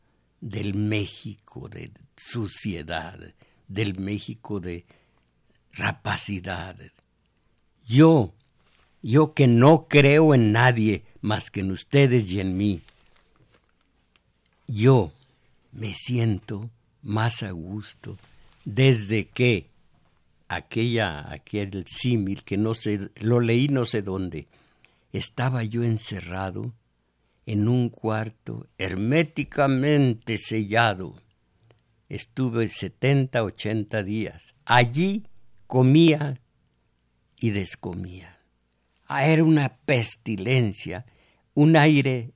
del 0.44 0.74
México 0.74 1.70
de 1.70 1.90
suciedad, 2.16 3.18
del 3.66 3.98
México 3.98 4.60
de 4.60 4.84
rapacidad? 5.72 6.76
Yo, 7.86 8.34
yo 9.02 9.32
que 9.32 9.46
no 9.46 9.88
creo 9.88 10.34
en 10.34 10.52
nadie 10.52 11.04
más 11.22 11.50
que 11.50 11.60
en 11.60 11.70
ustedes 11.70 12.26
y 12.26 12.40
en 12.40 12.58
mí, 12.58 12.82
yo 14.68 15.12
me 15.72 15.94
siento 15.94 16.68
más 17.02 17.42
a 17.42 17.50
gusto 17.50 18.18
desde 18.66 19.26
que 19.26 19.68
aquella, 20.48 21.32
aquel 21.32 21.84
símil 21.86 22.44
que 22.44 22.58
no 22.58 22.74
sé, 22.74 23.10
lo 23.16 23.40
leí 23.40 23.68
no 23.68 23.86
sé 23.86 24.02
dónde, 24.02 24.46
estaba 25.12 25.64
yo 25.64 25.82
encerrado 25.84 26.72
en 27.46 27.68
un 27.68 27.90
cuarto 27.90 28.66
herméticamente 28.78 30.38
sellado. 30.38 31.20
Estuve 32.08 32.68
setenta, 32.68 33.42
ochenta 33.42 34.02
días. 34.02 34.54
Allí 34.64 35.26
comía 35.66 36.40
y 37.40 37.50
descomía. 37.50 38.38
Ah, 39.06 39.26
era 39.26 39.44
una 39.44 39.76
pestilencia, 39.84 41.04
un 41.54 41.76
aire 41.76 42.32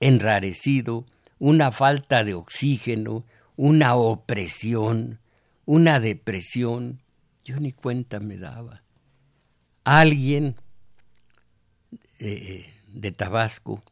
enrarecido, 0.00 1.06
una 1.38 1.72
falta 1.72 2.24
de 2.24 2.34
oxígeno, 2.34 3.24
una 3.56 3.94
opresión, 3.94 5.20
una 5.64 6.00
depresión. 6.00 7.02
Yo 7.44 7.58
ni 7.58 7.72
cuenta 7.72 8.20
me 8.20 8.36
daba. 8.36 8.82
Alguien 9.84 10.56
eh, 12.18 12.66
de 12.88 13.12
Tabasco 13.12 13.82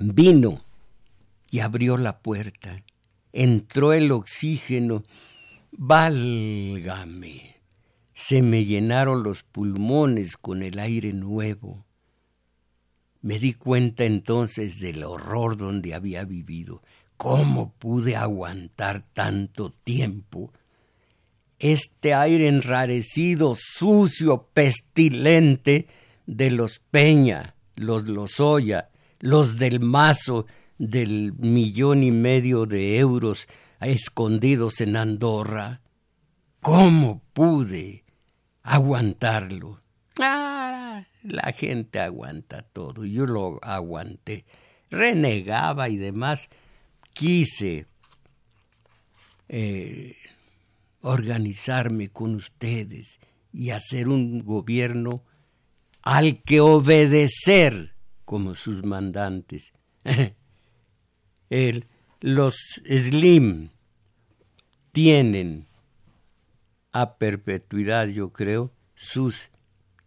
vino 0.00 0.62
y 1.50 1.60
abrió 1.60 1.96
la 1.96 2.18
puerta. 2.18 2.82
Entró 3.32 3.92
el 3.92 4.12
oxígeno. 4.12 5.02
Válgame. 5.72 7.56
Se 8.12 8.42
me 8.42 8.64
llenaron 8.64 9.22
los 9.22 9.42
pulmones 9.42 10.36
con 10.36 10.62
el 10.62 10.78
aire 10.78 11.12
nuevo. 11.12 11.84
Me 13.20 13.38
di 13.38 13.54
cuenta 13.54 14.04
entonces 14.04 14.80
del 14.80 15.02
horror 15.02 15.56
donde 15.56 15.94
había 15.94 16.24
vivido. 16.24 16.82
¿Cómo 17.16 17.72
pude 17.72 18.16
aguantar 18.16 19.02
tanto 19.02 19.70
tiempo? 19.70 20.52
Este 21.58 22.14
aire 22.14 22.48
enrarecido, 22.48 23.56
sucio, 23.58 24.48
pestilente 24.52 25.88
de 26.26 26.50
los 26.50 26.78
Peña, 26.78 27.54
los 27.74 28.08
Lozoya, 28.08 28.90
los 29.26 29.58
del 29.58 29.80
Mazo 29.80 30.46
del 30.78 31.32
millón 31.32 32.04
y 32.04 32.12
medio 32.12 32.64
de 32.64 32.98
euros 32.98 33.48
escondidos 33.80 34.80
en 34.80 34.96
Andorra. 34.96 35.80
¿Cómo 36.60 37.22
pude 37.32 38.04
aguantarlo? 38.62 39.80
Ah, 40.20 41.04
la 41.24 41.52
gente 41.52 41.98
aguanta 41.98 42.62
todo, 42.62 43.04
yo 43.04 43.26
lo 43.26 43.58
aguanté, 43.62 44.44
renegaba 44.90 45.88
y 45.88 45.96
demás, 45.96 46.48
quise 47.12 47.86
eh, 49.48 50.14
organizarme 51.00 52.10
con 52.10 52.36
ustedes 52.36 53.18
y 53.52 53.70
hacer 53.70 54.06
un 54.06 54.44
gobierno 54.44 55.24
al 56.02 56.42
que 56.44 56.60
obedecer 56.60 57.95
como 58.26 58.54
sus 58.54 58.84
mandantes. 58.84 59.72
El, 61.48 61.86
los 62.20 62.82
Slim 62.84 63.70
tienen 64.92 65.66
a 66.92 67.14
perpetuidad, 67.14 68.08
yo 68.08 68.34
creo, 68.34 68.70
sus 68.94 69.48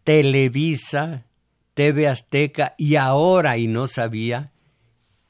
Televisa, 0.04 1.26
TV 1.74 2.08
Azteca 2.08 2.76
y 2.78 2.96
ahora, 2.96 3.58
y 3.58 3.68
no 3.68 3.88
sabía, 3.88 4.52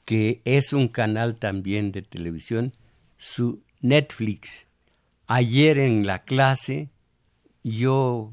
que 0.04 0.42
es 0.44 0.72
un 0.72 0.88
canal 0.88 1.36
también 1.36 1.92
de 1.92 2.02
televisión, 2.02 2.74
su 3.16 3.62
Netflix. 3.80 4.66
Ayer 5.26 5.78
en 5.78 6.06
la 6.06 6.24
clase 6.24 6.90
yo 7.62 8.32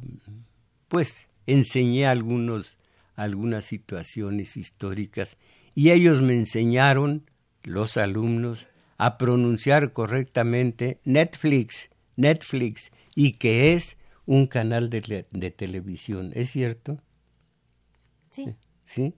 pues 0.88 1.28
enseñé 1.46 2.08
algunos, 2.08 2.77
algunas 3.18 3.66
situaciones 3.66 4.56
históricas 4.56 5.38
y 5.76 5.92
ellos 5.92 6.22
me 6.22 6.34
enseñaron, 6.34 7.30
los 7.64 7.98
alumnos, 7.98 8.68
a 8.98 9.18
pronunciar 9.18 9.92
correctamente 9.92 11.00
Netflix, 11.04 11.90
Netflix, 12.16 12.92
y 13.14 13.34
que 13.34 13.74
es 13.74 13.98
un 14.26 14.48
canal 14.48 14.90
de, 14.90 15.26
de 15.30 15.52
televisión, 15.52 16.32
¿es 16.36 16.52
cierto? 16.52 17.00
Sí. 18.30 18.56
¿Sí? 18.86 19.16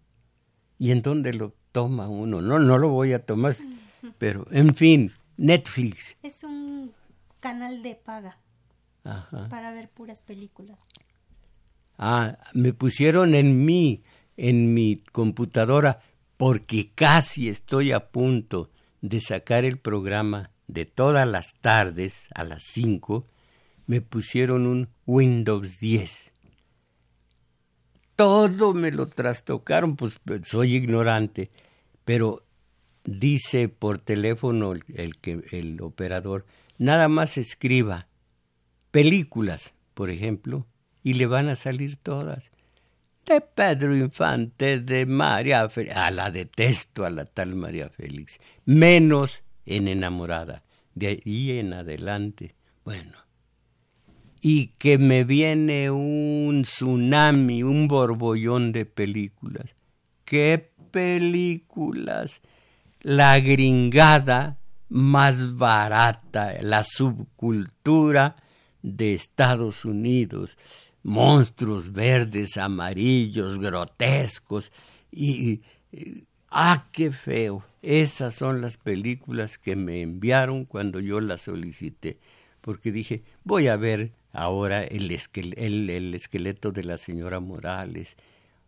¿Y 0.77 0.91
en 0.91 1.01
dónde 1.01 1.33
lo 1.33 1.53
toma 1.71 2.07
uno? 2.07 2.41
No, 2.41 2.57
no 2.57 2.77
lo 2.77 2.89
voy 2.89 3.13
a 3.13 3.25
tomar, 3.25 3.55
pero 4.17 4.47
en 4.51 4.73
fin, 4.75 5.11
Netflix. 5.37 6.17
Es 6.23 6.43
un 6.43 6.93
canal 7.39 7.83
de 7.83 7.95
paga 7.95 8.37
para 9.49 9.71
ver 9.71 9.89
puras 9.89 10.21
películas. 10.21 10.85
Ah, 11.99 12.39
me 12.53 12.73
pusieron 12.73 13.35
en 13.35 13.65
mí, 13.65 14.03
en 14.37 14.73
mi 14.73 15.03
computadora, 15.11 15.99
porque 16.37 16.91
casi 16.95 17.49
estoy 17.49 17.91
a 17.91 18.09
punto 18.09 18.71
de 19.01 19.19
sacar 19.19 19.65
el 19.65 19.77
programa 19.77 20.49
de 20.67 20.85
todas 20.85 21.27
las 21.27 21.53
tardes 21.61 22.27
a 22.33 22.43
las 22.43 22.63
cinco 22.63 23.27
me 23.89 24.01
pusieron 24.01 24.67
un 24.67 24.87
Windows 25.07 25.79
10. 25.79 26.31
Todo 28.15 28.75
me 28.75 28.91
lo 28.91 29.07
trastocaron, 29.07 29.95
pues, 29.95 30.19
pues 30.23 30.41
soy 30.47 30.75
ignorante, 30.75 31.49
pero 32.05 32.45
dice 33.03 33.67
por 33.67 33.97
teléfono 33.97 34.73
el, 34.73 35.17
que, 35.17 35.41
el 35.51 35.81
operador, 35.81 36.45
nada 36.77 37.09
más 37.09 37.39
escriba 37.39 38.07
películas, 38.91 39.73
por 39.95 40.11
ejemplo, 40.11 40.67
y 41.03 41.13
le 41.13 41.25
van 41.25 41.49
a 41.49 41.55
salir 41.55 41.97
todas. 41.97 42.51
De 43.25 43.41
Pedro 43.41 43.95
Infante, 43.95 44.79
de 44.79 45.05
María 45.05 45.69
Félix, 45.69 45.95
a 45.95 46.11
la 46.11 46.31
detesto 46.31 47.05
a 47.05 47.09
la 47.09 47.25
tal 47.25 47.55
María 47.55 47.89
Félix, 47.89 48.39
menos 48.65 49.43
en 49.65 49.87
enamorada, 49.87 50.63
de 50.95 51.07
ahí 51.07 51.59
en 51.59 51.73
adelante. 51.73 52.55
Bueno, 52.83 53.13
y 54.41 54.67
que 54.77 54.97
me 54.97 55.23
viene 55.23 55.91
un 55.91 56.63
tsunami, 56.63 57.63
un 57.63 57.87
borbollón 57.87 58.71
de 58.71 58.85
películas. 58.85 59.75
¿Qué 60.25 60.71
películas? 60.91 62.41
La 63.01 63.39
gringada 63.39 64.57
más 64.89 65.55
barata, 65.55 66.55
la 66.61 66.83
subcultura 66.83 68.35
de 68.81 69.13
Estados 69.13 69.85
Unidos, 69.85 70.57
monstruos 71.09 71.91
verdes, 71.91 72.55
amarillos, 72.57 73.57
grotescos 73.57 74.71
y, 75.11 75.61
ah, 76.51 76.87
qué 76.91 77.11
feo. 77.11 77.63
Esas 77.81 78.35
son 78.35 78.61
las 78.61 78.77
películas 78.77 79.57
que 79.57 79.75
me 79.75 80.01
enviaron 80.01 80.65
cuando 80.65 80.99
yo 80.99 81.19
las 81.19 81.41
solicité, 81.41 82.19
porque 82.61 82.91
dije, 82.91 83.23
voy 83.43 83.67
a 83.69 83.75
ver 83.75 84.11
ahora 84.31 84.83
el, 84.83 85.09
esqueleto 85.11 86.71
de 86.71 86.83
la 86.83 86.97
señora 86.97 87.39
Morales, 87.39 88.15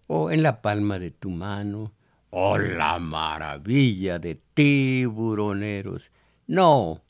o 0.08 0.32
en 0.32 0.42
la 0.42 0.62
palma 0.62 0.98
de 0.98 1.12
tu 1.12 1.30
mano, 1.30 1.94
o 2.32 2.58
la 2.58 2.98
maravilla 2.98 4.18
de 4.18 4.40
tiburoneros. 4.56 6.12
No, 6.48 7.02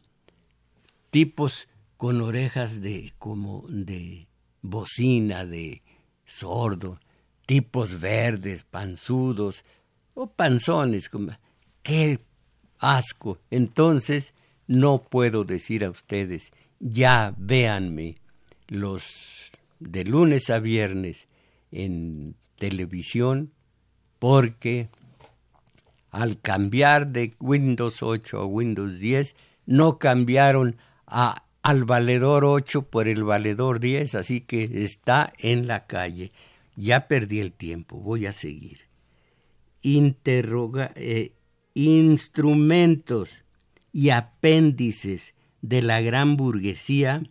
tipos 1.10 1.70
con 1.96 2.20
orejas 2.22 2.82
de 2.82 3.14
como 3.18 3.64
de 3.70 4.28
bocina, 4.62 5.46
de 5.46 5.82
sordo, 6.26 7.00
tipos 7.46 8.00
verdes, 8.00 8.64
panzudos, 8.64 9.64
o 10.14 10.28
panzones, 10.28 11.10
qué 11.84 12.20
asco. 12.80 13.40
Entonces 13.50 14.34
no 14.68 15.04
puedo 15.04 15.44
decir 15.44 15.84
a 15.84 15.90
ustedes, 15.90 16.52
ya 16.80 17.34
véanme 17.38 18.16
los 18.68 19.52
de 19.80 20.06
lunes 20.06 20.50
a 20.50 20.60
viernes 20.60 21.28
en 21.72 22.36
televisión 22.58 23.52
porque 24.20 24.90
al 26.12 26.40
cambiar 26.40 27.08
de 27.08 27.34
Windows 27.40 28.04
8 28.04 28.40
a 28.40 28.46
Windows 28.46 29.00
10 29.00 29.36
no 29.66 29.98
cambiaron 29.98 30.78
a, 31.08 31.44
al 31.62 31.86
valedor 31.86 32.46
8 32.46 32.84
por 32.90 33.08
el 33.08 33.24
valedor 33.24 33.80
10, 33.80 34.16
así 34.16 34.42
que 34.42 34.84
está 34.84 35.34
en 35.38 35.68
la 35.68 35.86
calle. 35.86 36.32
Ya 36.76 37.08
perdí 37.08 37.40
el 37.40 37.52
tiempo, 37.52 37.98
voy 37.98 38.26
a 38.26 38.34
seguir. 38.34 38.88
Interroga, 39.82 40.92
eh, 40.96 41.34
instrumentos 41.74 43.44
y 43.92 44.10
apéndices 44.10 45.36
de 45.62 45.82
la 45.82 46.02
gran 46.02 46.38
burguesía, 46.38 47.24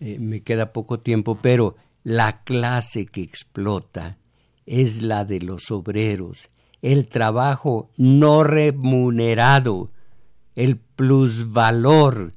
eh, 0.00 0.18
me 0.18 0.42
queda 0.42 0.72
poco 0.72 1.00
tiempo, 1.00 1.38
pero 1.40 1.76
la 2.04 2.34
clase 2.44 3.06
que 3.06 3.22
explota 3.22 4.18
es 4.66 5.02
la 5.02 5.24
de 5.24 5.40
los 5.40 5.70
obreros, 5.70 6.48
el 6.82 7.06
trabajo 7.06 7.90
no 7.96 8.44
remunerado, 8.44 9.90
el 10.54 10.76
plusvalor, 10.76 12.32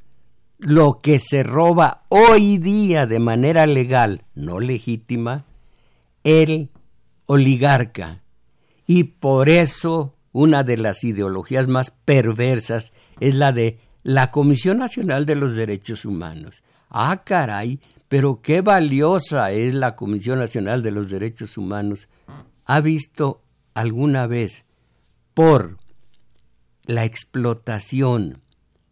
lo 0.60 1.02
que 1.02 1.20
se 1.20 1.44
roba 1.44 2.04
hoy 2.10 2.58
día 2.58 3.06
de 3.06 3.20
manera 3.20 3.66
legal, 3.66 4.24
no 4.36 4.60
legítima, 4.60 5.46
el 6.24 6.70
oligarca. 7.26 8.22
Y 8.86 9.04
por 9.04 9.50
eso 9.50 10.16
una 10.32 10.64
de 10.64 10.78
las 10.78 11.04
ideologías 11.04 11.68
más 11.68 11.92
perversas 11.92 12.92
es 13.20 13.36
la 13.36 13.52
de 13.52 13.80
la 14.04 14.32
Comisión 14.32 14.78
Nacional 14.78 15.26
de 15.26 15.36
los 15.36 15.56
Derechos 15.56 16.06
Humanos. 16.06 16.62
Ah, 16.90 17.24
caray, 17.24 17.80
pero 18.08 18.42
qué 18.42 18.62
valiosa 18.62 19.52
es 19.52 19.74
la 19.74 19.96
Comisión 19.96 20.40
Nacional 20.40 20.84
de 20.84 20.92
los 20.92 21.10
Derechos 21.10 21.58
Humanos. 21.58 22.08
¿Ha 22.66 22.82
visto 22.82 23.42
alguna 23.74 24.28
vez 24.28 24.66
por 25.34 25.78
la 26.86 27.06
explotación 27.06 28.42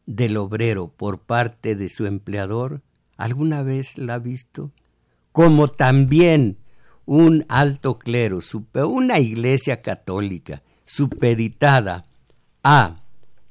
del 0.06 0.38
obrero 0.38 0.88
por 0.96 1.20
parte 1.20 1.76
de 1.76 1.90
su 1.90 2.06
empleador? 2.06 2.82
¿Alguna 3.18 3.64
vez 3.64 3.98
la 3.98 4.16
ha 4.16 4.20
visto? 4.20 4.72
Como 5.32 5.68
también 5.68 6.58
un 7.06 7.46
alto 7.50 8.00
clero, 8.00 8.40
una 8.88 9.20
iglesia 9.20 9.82
católica 9.82 10.64
supeditada 10.86 12.04
a 12.64 12.98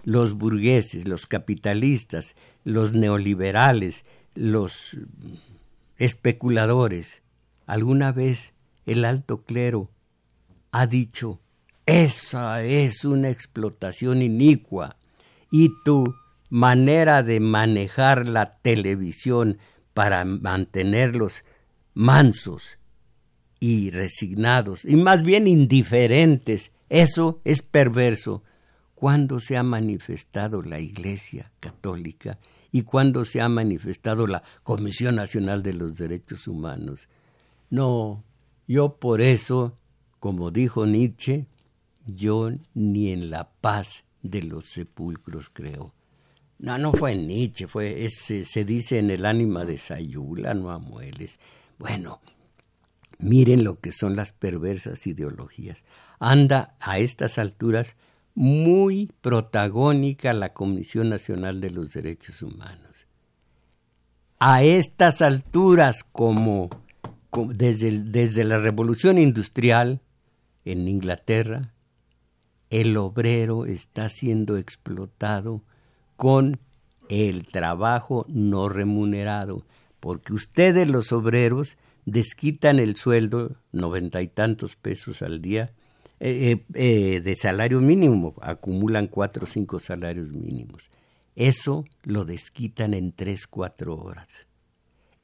los 0.04 0.34
burgueses, 0.34 1.06
los 1.06 1.26
capitalistas, 1.26 2.34
los 2.64 2.92
neoliberales, 2.92 4.04
los 4.34 4.96
especuladores. 5.98 7.22
¿Alguna 7.66 8.12
vez 8.12 8.54
el 8.86 9.04
alto 9.04 9.42
clero 9.42 9.90
ha 10.72 10.86
dicho, 10.86 11.40
esa 11.86 12.62
es 12.62 13.04
una 13.04 13.28
explotación 13.28 14.22
inicua 14.22 14.96
y 15.50 15.70
tu 15.84 16.14
manera 16.48 17.22
de 17.22 17.40
manejar 17.40 18.26
la 18.26 18.56
televisión 18.58 19.58
para 19.94 20.24
mantenerlos 20.24 21.44
mansos 21.94 22.78
y 23.62 23.90
resignados 23.90 24.84
y 24.84 24.96
más 24.96 25.22
bien 25.22 25.46
indiferentes, 25.46 26.72
eso 26.88 27.40
es 27.44 27.62
perverso. 27.62 28.42
¿Cuándo 28.96 29.38
se 29.38 29.56
ha 29.56 29.62
manifestado 29.62 30.62
la 30.62 30.80
Iglesia 30.80 31.52
Católica 31.60 32.40
y 32.72 32.82
cuando 32.82 33.24
se 33.24 33.40
ha 33.40 33.48
manifestado 33.48 34.26
la 34.26 34.42
Comisión 34.64 35.14
Nacional 35.14 35.62
de 35.62 35.74
los 35.74 35.96
Derechos 35.96 36.48
Humanos. 36.48 37.08
No, 37.70 38.24
yo 38.66 38.96
por 38.96 39.20
eso, 39.20 39.78
como 40.18 40.50
dijo 40.50 40.84
Nietzsche, 40.84 41.46
yo 42.04 42.50
ni 42.74 43.12
en 43.12 43.30
la 43.30 43.48
paz 43.48 44.02
de 44.22 44.42
los 44.42 44.64
sepulcros 44.64 45.50
creo. 45.52 45.94
No, 46.58 46.78
no 46.78 46.92
fue 46.92 47.14
Nietzsche, 47.14 47.68
fue, 47.68 48.08
se 48.08 48.64
dice 48.64 48.98
en 48.98 49.12
el 49.12 49.24
ánima 49.24 49.64
de 49.64 49.78
Sayula, 49.78 50.52
no 50.52 50.72
amueles. 50.72 51.38
Bueno, 51.78 52.20
miren 53.22 53.64
lo 53.64 53.80
que 53.80 53.92
son 53.92 54.16
las 54.16 54.32
perversas 54.32 55.06
ideologías. 55.06 55.84
Anda 56.18 56.76
a 56.80 56.98
estas 56.98 57.38
alturas 57.38 57.96
muy 58.34 59.10
protagónica 59.20 60.32
la 60.32 60.52
Comisión 60.52 61.08
Nacional 61.08 61.60
de 61.60 61.70
los 61.70 61.92
Derechos 61.92 62.42
Humanos. 62.42 63.06
A 64.38 64.62
estas 64.62 65.22
alturas, 65.22 66.02
como, 66.04 66.68
desde, 67.50 68.02
desde 68.02 68.44
la 68.44 68.58
Revolución 68.58 69.18
Industrial 69.18 70.00
en 70.64 70.88
Inglaterra, 70.88 71.72
el 72.70 72.96
obrero 72.96 73.66
está 73.66 74.08
siendo 74.08 74.56
explotado 74.56 75.62
con 76.16 76.58
el 77.08 77.46
trabajo 77.46 78.24
no 78.28 78.68
remunerado, 78.68 79.66
porque 80.00 80.32
ustedes 80.32 80.88
los 80.88 81.12
obreros 81.12 81.76
desquitan 82.04 82.78
el 82.78 82.96
sueldo, 82.96 83.56
noventa 83.72 84.22
y 84.22 84.28
tantos 84.28 84.76
pesos 84.76 85.22
al 85.22 85.40
día, 85.40 85.72
eh, 86.24 86.52
eh, 86.52 86.64
eh, 86.74 87.20
de 87.20 87.34
salario 87.34 87.80
mínimo, 87.80 88.34
acumulan 88.42 89.08
cuatro 89.08 89.44
o 89.44 89.46
cinco 89.48 89.80
salarios 89.80 90.30
mínimos. 90.30 90.88
Eso 91.34 91.84
lo 92.04 92.24
desquitan 92.24 92.94
en 92.94 93.10
tres, 93.12 93.48
cuatro 93.48 93.96
horas. 93.96 94.46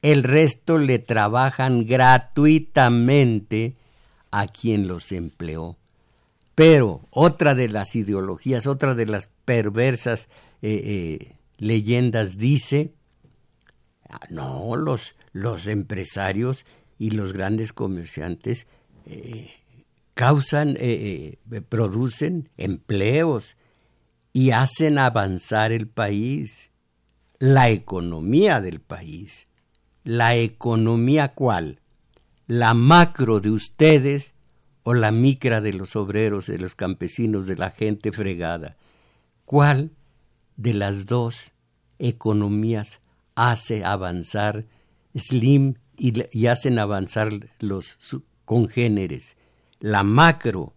El 0.01 0.23
resto 0.23 0.77
le 0.77 0.99
trabajan 0.99 1.85
gratuitamente 1.85 3.75
a 4.31 4.47
quien 4.47 4.87
los 4.87 5.11
empleó. 5.11 5.77
Pero 6.53 7.07
otra 7.11 7.55
de 7.55 7.69
las 7.69 7.95
ideologías, 7.95 8.67
otra 8.67 8.93
de 8.93 9.05
las 9.05 9.29
perversas 9.45 10.27
leyendas 11.57 12.37
dice, 12.37 12.91
ah, 14.09 14.19
no, 14.29 14.75
los, 14.75 15.15
los 15.31 15.67
empresarios 15.67 16.65
y 16.97 17.11
los 17.11 17.33
grandes 17.33 17.73
comerciantes 17.73 18.67
eh, 19.05 19.51
causan, 20.13 20.77
producen 21.69 22.49
empleos 22.57 23.55
y 24.33 24.51
hacen 24.51 24.97
avanzar 24.97 25.71
el 25.71 25.87
país, 25.87 26.71
la 27.39 27.69
economía 27.69 28.61
del 28.61 28.79
país. 28.81 29.47
¿La 30.03 30.35
economía 30.35 31.33
cuál? 31.33 31.81
¿La 32.47 32.73
macro 32.73 33.39
de 33.39 33.51
ustedes 33.51 34.33
o 34.83 34.93
la 34.93 35.11
micra 35.11 35.61
de 35.61 35.73
los 35.73 35.95
obreros, 35.95 36.47
de 36.47 36.57
los 36.57 36.75
campesinos, 36.75 37.47
de 37.47 37.55
la 37.55 37.71
gente 37.71 38.11
fregada? 38.11 38.77
¿Cuál 39.45 39.91
de 40.57 40.73
las 40.73 41.05
dos 41.05 41.53
economías 41.97 43.01
hace 43.35 43.83
avanzar 43.85 44.65
Slim 45.15 45.75
y, 45.97 46.47
hacen 46.47 46.79
avanzar 46.79 47.29
los 47.59 47.97
congéneres? 48.45 49.35
¿La 49.79 50.03
macro 50.03 50.73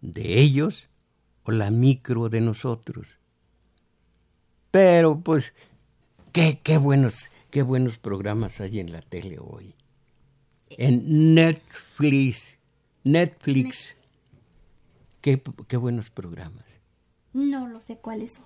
de 0.00 0.40
ellos 0.40 0.88
o 1.44 1.50
la 1.50 1.70
micro 1.70 2.28
de 2.28 2.40
nosotros? 2.40 3.18
Pero 4.70 5.20
pues, 5.20 5.52
qué, 6.32 6.60
qué 6.62 6.78
buenos, 6.78 7.30
qué 7.50 7.62
buenos 7.62 7.98
programas 7.98 8.60
hay 8.60 8.80
en 8.80 8.92
la 8.92 9.02
tele 9.02 9.38
hoy. 9.40 9.74
En 10.70 11.34
Netflix, 11.34 12.56
Netflix, 13.02 13.96
qué, 15.20 15.42
qué 15.66 15.76
buenos 15.76 16.10
programas. 16.10 16.64
No 17.32 17.68
lo 17.68 17.80
sé 17.80 17.96
cuáles 17.96 18.34
son. 18.34 18.44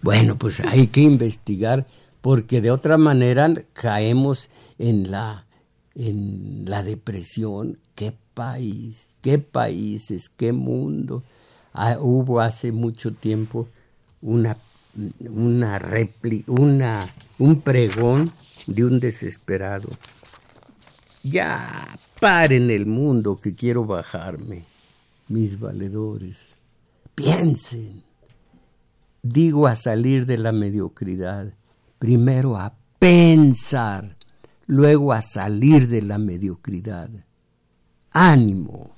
Bueno, 0.00 0.38
pues 0.38 0.60
hay 0.60 0.86
que 0.86 1.00
investigar 1.00 1.86
porque 2.28 2.60
de 2.60 2.70
otra 2.70 2.98
manera 2.98 3.50
caemos 3.72 4.50
en 4.78 5.10
la 5.10 5.46
en 5.94 6.66
la 6.66 6.82
depresión. 6.82 7.78
¿Qué 7.94 8.12
país? 8.34 9.16
¿Qué 9.22 9.38
países? 9.38 10.28
¿Qué 10.28 10.52
mundo? 10.52 11.24
Ah, 11.72 11.96
hubo 11.98 12.40
hace 12.40 12.70
mucho 12.70 13.14
tiempo 13.14 13.66
una 14.20 14.58
una 15.20 15.80
una 16.48 17.14
un 17.38 17.62
pregón 17.62 18.30
de 18.66 18.84
un 18.84 19.00
desesperado. 19.00 19.88
Ya 21.22 21.98
paren 22.20 22.70
el 22.70 22.84
mundo 22.84 23.36
que 23.36 23.54
quiero 23.54 23.86
bajarme, 23.86 24.66
mis 25.28 25.58
valedores. 25.58 26.48
Piensen 27.14 28.02
digo 29.22 29.66
a 29.66 29.76
salir 29.76 30.26
de 30.26 30.36
la 30.36 30.52
mediocridad, 30.52 31.54
primero 31.98 32.56
a 32.56 32.74
pensar, 32.98 34.16
luego 34.66 35.12
a 35.12 35.22
salir 35.22 35.88
de 35.88 36.02
la 36.02 36.18
mediocridad. 36.18 37.10
Ánimo. 38.10 38.90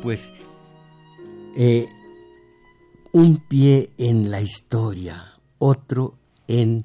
Pues 0.00 0.32
eh, 1.56 1.86
un 3.12 3.38
pie 3.48 3.90
en 3.98 4.30
la 4.30 4.40
historia, 4.40 5.40
otro 5.58 6.14
en 6.46 6.84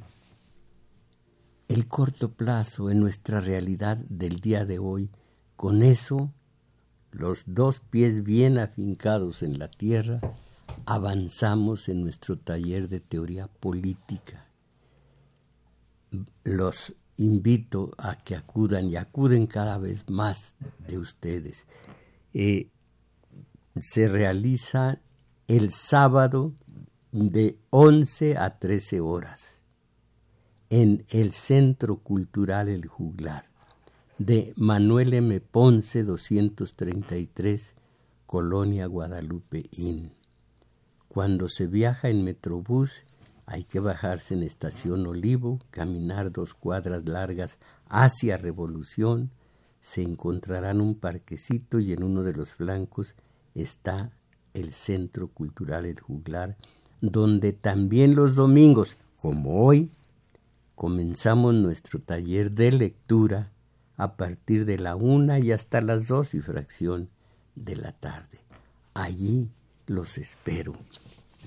el 1.68 1.88
corto 1.88 2.32
plazo, 2.32 2.90
en 2.90 3.00
nuestra 3.00 3.40
realidad 3.40 3.98
del 4.10 4.40
día 4.40 4.66
de 4.66 4.80
hoy, 4.80 5.10
con 5.56 5.84
eso, 5.84 6.32
los 7.12 7.44
dos 7.48 7.80
pies 7.80 8.24
bien 8.24 8.58
afincados 8.58 9.44
en 9.44 9.60
la 9.60 9.70
tierra, 9.70 10.20
avanzamos 10.86 11.90
en 11.90 12.02
nuestro 12.02 12.38
taller 12.38 12.88
de 12.88 13.00
teoría 13.00 13.48
política. 13.48 14.48
Los 16.44 16.94
invito 17.18 17.92
a 17.98 18.16
que 18.16 18.36
acudan 18.36 18.90
y 18.90 18.96
acuden 18.96 19.48
cada 19.48 19.78
vez 19.78 20.10
más 20.10 20.56
de 20.88 20.98
ustedes. 20.98 21.66
Eh, 22.34 22.70
se 23.80 24.08
realiza 24.08 25.00
el 25.48 25.72
sábado 25.72 26.54
de 27.12 27.58
11 27.70 28.38
a 28.38 28.60
13 28.60 29.02
horas 29.02 29.62
en 30.70 31.06
el 31.10 31.32
Centro 31.32 31.98
Cultural 31.98 32.70
El 32.70 32.88
Juglar 32.88 33.54
de 34.18 34.54
Manuel 34.56 35.14
M. 35.14 35.42
Ponce 35.42 36.04
233, 36.04 37.76
Colonia 38.26 38.86
Guadalupe 38.86 39.64
Inn. 39.72 40.14
Cuando 41.08 41.50
se 41.50 41.68
viaja 41.68 42.10
en 42.10 42.24
Metrobús, 42.24 43.06
hay 43.46 43.64
que 43.64 43.80
bajarse 43.80 44.36
en 44.36 44.44
Estación 44.44 45.06
Olivo, 45.08 45.60
caminar 45.72 46.32
dos 46.32 46.54
cuadras 46.54 47.08
largas 47.10 47.60
hacia 47.90 48.38
Revolución, 48.38 49.32
se 49.80 50.04
encontrarán 50.04 50.80
un 50.80 50.96
parquecito 50.96 51.80
y 51.80 51.92
en 51.92 52.04
uno 52.04 52.24
de 52.24 52.34
los 52.34 52.54
flancos 52.54 53.16
está 53.56 54.12
el 54.54 54.72
Centro 54.72 55.28
Cultural 55.28 55.86
El 55.86 56.00
Juglar, 56.00 56.58
donde 57.02 57.54
también 57.54 58.16
los 58.16 58.36
domingos, 58.36 58.98
como 59.20 59.66
hoy, 59.66 59.92
comenzamos 60.76 61.54
nuestro 61.54 62.00
taller 62.00 62.52
de 62.52 62.72
lectura 62.72 63.52
a 63.98 64.16
partir 64.16 64.66
de 64.66 64.80
la 64.80 64.96
una 64.96 65.40
y 65.40 65.52
hasta 65.52 65.82
las 65.82 66.08
dos 66.08 66.34
y 66.34 66.42
fracción 66.42 67.10
de 67.56 67.76
la 67.76 67.92
tarde. 67.92 68.40
Allí 68.94 69.50
los 69.88 70.18
espero. 70.18 70.74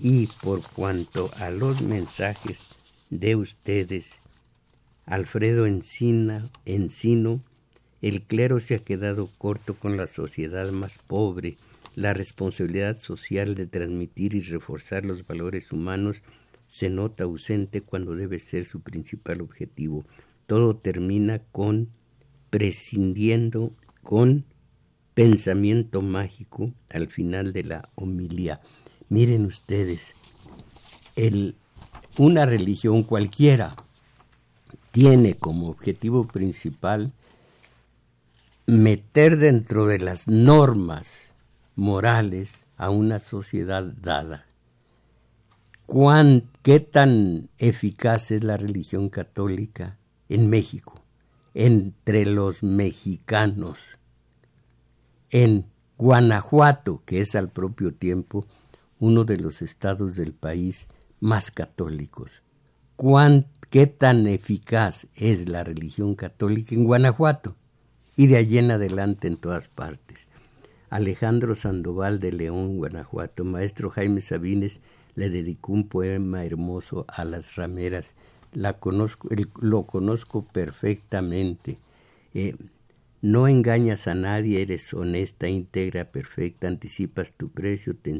Y 0.01 0.29
por 0.43 0.63
cuanto 0.63 1.31
a 1.37 1.51
los 1.51 1.83
mensajes 1.83 2.59
de 3.11 3.37
ustedes, 3.37 4.13
Alfredo 5.07 5.67
Encina, 5.67 6.51
Encino, 6.65 7.41
el 8.03 8.23
clero 8.23 8.61
se 8.61 8.75
ha 8.75 8.79
quedado 8.79 9.31
corto 9.39 9.75
con 9.75 9.97
la 9.97 10.07
sociedad 10.07 10.71
más 10.71 10.99
pobre, 10.99 11.57
la 11.97 12.13
responsabilidad 12.13 13.01
social 13.01 13.55
de 13.55 13.67
transmitir 13.67 14.35
y 14.35 14.43
reforzar 14.43 15.05
los 15.07 15.27
valores 15.27 15.73
humanos 15.73 16.23
se 16.69 16.91
nota 16.91 17.25
ausente 17.25 17.81
cuando 17.81 18.15
debe 18.15 18.39
ser 18.39 18.67
su 18.67 18.83
principal 18.83 19.41
objetivo. 19.41 20.05
Todo 20.47 20.77
termina 20.77 21.41
con 21.53 21.89
prescindiendo 22.51 23.73
con 24.03 24.45
pensamiento 25.15 26.03
mágico 26.03 26.71
al 26.91 27.09
final 27.09 27.55
de 27.55 27.65
la 27.65 27.89
homilía. 27.95 28.61
Miren 29.09 29.47
ustedes, 29.47 30.15
el, 31.17 31.57
una 32.19 32.45
religión 32.45 33.05
cualquiera 33.05 33.75
tiene 34.91 35.35
como 35.35 35.71
objetivo 35.71 36.27
principal 36.27 37.13
meter 38.67 39.39
dentro 39.39 39.87
de 39.87 39.99
las 39.99 40.29
normas 40.29 41.33
morales 41.77 42.55
a 42.77 42.91
una 42.91 43.19
sociedad 43.19 43.85
dada. 43.85 44.47
¿Cuán, 45.87 46.51
¿Qué 46.63 46.81
tan 46.81 47.49
eficaz 47.59 48.33
es 48.33 48.43
la 48.43 48.57
religión 48.57 49.09
católica 49.09 49.99
en 50.29 50.51
México, 50.51 50.95
entre 51.55 52.27
los 52.27 52.65
mexicanos? 52.65 53.99
En 55.31 55.67
Guanajuato, 55.97 57.03
que 57.05 57.21
es 57.21 57.37
al 57.37 57.51
propio 57.51 57.95
tiempo 57.95 58.47
uno 58.99 59.25
de 59.25 59.37
los 59.37 59.63
estados 59.63 60.17
del 60.17 60.33
país 60.33 60.89
más 61.21 61.51
católicos. 61.51 62.43
¿Cuán, 62.97 63.47
¿Qué 63.71 63.87
tan 63.87 64.27
eficaz 64.27 65.07
es 65.15 65.49
la 65.49 65.63
religión 65.63 66.15
católica 66.15 66.75
en 66.75 66.85
Guanajuato? 66.85 67.57
Y 68.17 68.29
de 68.29 68.39
allí 68.39 68.59
en 68.59 68.71
adelante 68.71 69.29
en 69.29 69.37
todas 69.37 69.69
partes. 69.69 70.29
Alejandro 70.91 71.55
Sandoval 71.55 72.21
de 72.21 72.33
León, 72.33 72.77
Guanajuato, 72.77 73.45
maestro 73.45 73.91
Jaime 73.91 74.21
Sabines 74.21 74.81
le 75.15 75.31
dedicó 75.31 75.73
un 75.73 75.89
poema 75.89 76.45
hermoso 76.45 77.07
a 77.09 77.25
las 77.25 77.57
rameras. 77.57 78.15
La 78.53 78.75
conozco, 78.75 79.29
lo 79.61 79.85
conozco 79.85 80.47
perfectamente. 80.47 81.79
Eh, 82.35 82.55
no 83.23 83.49
engañas 83.49 84.07
a 84.07 84.15
nadie, 84.15 84.63
eres 84.63 84.95
honesta, 84.95 85.49
íntegra, 85.49 86.05
perfecta, 86.05 86.69
anticipas 86.69 87.33
tu 87.33 87.49
precio, 87.49 87.97
te, 87.97 88.11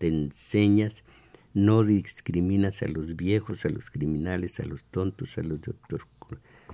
enseñas, 0.00 1.02
no 1.54 1.82
discriminas 1.82 2.82
a 2.82 2.88
los 2.88 3.16
viejos, 3.16 3.64
a 3.64 3.70
los 3.70 3.90
criminales, 3.90 4.60
a 4.60 4.66
los 4.66 4.84
tontos, 4.84 5.38
a 5.38 5.42
los 5.42 5.62
doctores, 5.62 6.06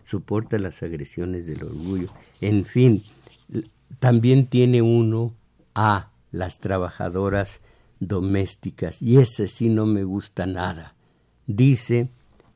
soporta 0.05 0.59
las 0.59 0.83
agresiones 0.83 1.47
del 1.47 1.63
orgullo. 1.63 2.09
En 2.41 2.65
fin, 2.65 3.03
también 3.99 4.47
tiene 4.47 4.83
uno 4.83 5.35
a 5.75 6.11
las 6.31 6.59
trabajadoras 6.59 7.61
domésticas 8.01 9.01
y 9.01 9.19
ese 9.19 9.47
sí 9.47 9.69
no 9.69 9.87
me 9.87 10.05
gusta 10.05 10.47
nada. 10.47 10.95
Dice, 11.47 12.11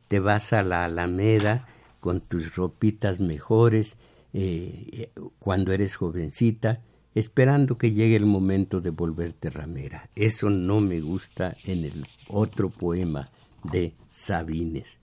te 0.09 0.21
vas 0.21 0.53
a 0.53 0.63
la 0.63 0.85
Alameda 0.85 1.67
con 2.01 2.21
tus 2.21 2.57
ropitas 2.57 3.21
mejores, 3.21 3.97
eh, 4.33 5.11
cuando 5.39 5.73
eres 5.73 5.97
jovencita, 5.97 6.81
esperando 7.15 7.79
que 7.79 7.93
llegue 7.93 8.17
el 8.17 8.27
momento 8.27 8.81
de 8.81 8.91
volverte 8.91 9.51
ramera. 9.51 10.09
Eso 10.15 10.51
no 10.51 10.81
me 10.81 11.01
gusta 11.01 11.57
en 11.65 11.85
el 11.85 12.07
otro 12.29 12.71
poema 12.71 13.31
de 13.73 13.95
Sabines. 14.11 14.99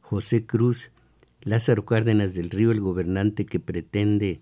José 0.00 0.46
Cruz, 0.46 0.90
Lázaro 1.42 1.84
Cárdenas 1.84 2.34
del 2.34 2.50
Río, 2.50 2.72
el 2.72 2.80
gobernante 2.80 3.44
que 3.44 3.60
pretende 3.60 4.40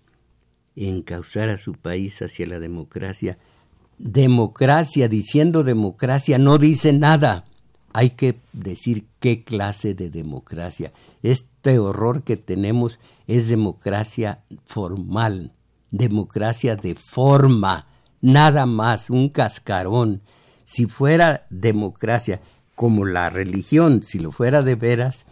encauzar 0.86 1.48
a 1.48 1.58
su 1.58 1.72
país 1.72 2.20
hacia 2.22 2.46
la 2.46 2.58
democracia. 2.58 3.38
Democracia, 3.98 5.08
diciendo 5.08 5.64
democracia, 5.64 6.38
no 6.38 6.58
dice 6.58 6.92
nada 6.92 7.44
hay 7.92 8.10
que 8.10 8.40
decir 8.52 9.06
qué 9.18 9.44
clase 9.44 9.94
de 9.94 10.10
democracia. 10.10 10.92
Este 11.22 11.78
horror 11.78 12.22
que 12.22 12.36
tenemos 12.36 13.00
es 13.26 13.48
democracia 13.48 14.44
formal, 14.66 15.52
democracia 15.90 16.76
de 16.76 16.94
forma, 16.94 17.88
nada 18.20 18.66
más, 18.66 19.10
un 19.10 19.28
cascarón. 19.30 20.22
Si 20.64 20.86
fuera 20.86 21.46
democracia 21.50 22.40
como 22.74 23.04
la 23.04 23.30
religión, 23.30 24.02
si 24.02 24.18
lo 24.18 24.30
fuera 24.30 24.62
de 24.62 24.74
veras, 24.74 25.24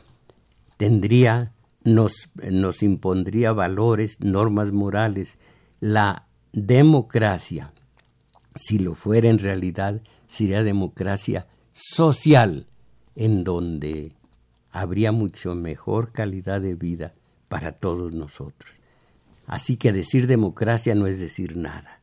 tendría, 0.76 1.52
nos, 1.86 2.28
nos 2.50 2.82
impondría 2.82 3.52
valores, 3.52 4.18
normas 4.20 4.72
morales. 4.72 5.38
La 5.80 6.26
democracia, 6.52 7.72
si 8.54 8.78
lo 8.78 8.94
fuera 8.94 9.28
en 9.28 9.38
realidad, 9.38 10.02
sería 10.26 10.62
democracia 10.62 11.46
social 11.72 12.66
en 13.14 13.44
donde 13.44 14.12
habría 14.70 15.12
mucho 15.12 15.54
mejor 15.54 16.12
calidad 16.12 16.60
de 16.60 16.74
vida 16.74 17.14
para 17.48 17.72
todos 17.72 18.12
nosotros. 18.12 18.80
Así 19.46 19.76
que 19.76 19.92
decir 19.92 20.26
democracia 20.26 20.94
no 20.94 21.06
es 21.06 21.20
decir 21.20 21.56
nada. 21.56 22.00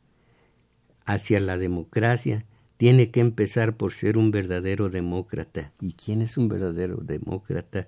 Hacia 1.05 1.39
la 1.39 1.57
democracia 1.57 2.45
tiene 2.77 3.11
que 3.11 3.19
empezar 3.19 3.75
por 3.75 3.93
ser 3.93 4.17
un 4.17 4.31
verdadero 4.31 4.89
demócrata. 4.89 5.73
¿Y 5.81 5.93
quién 5.93 6.21
es 6.21 6.37
un 6.37 6.47
verdadero 6.47 6.97
demócrata 6.97 7.87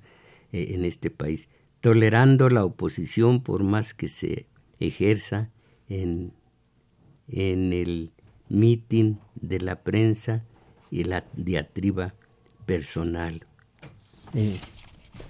eh, 0.51 0.67
en 0.71 0.83
este 0.83 1.09
país? 1.09 1.47
Tolerando 1.85 2.49
la 2.49 2.65
oposición 2.65 3.43
por 3.43 3.63
más 3.63 3.93
que 3.93 4.09
se 4.09 4.47
ejerza 4.79 5.51
en, 5.87 6.33
en 7.27 7.73
el 7.73 8.11
mitin 8.49 9.19
de 9.35 9.59
la 9.59 9.83
prensa, 9.83 10.43
y 10.95 11.03
la 11.03 11.25
diatriba 11.33 12.15
personal. 12.65 13.45
Eh, 14.33 14.59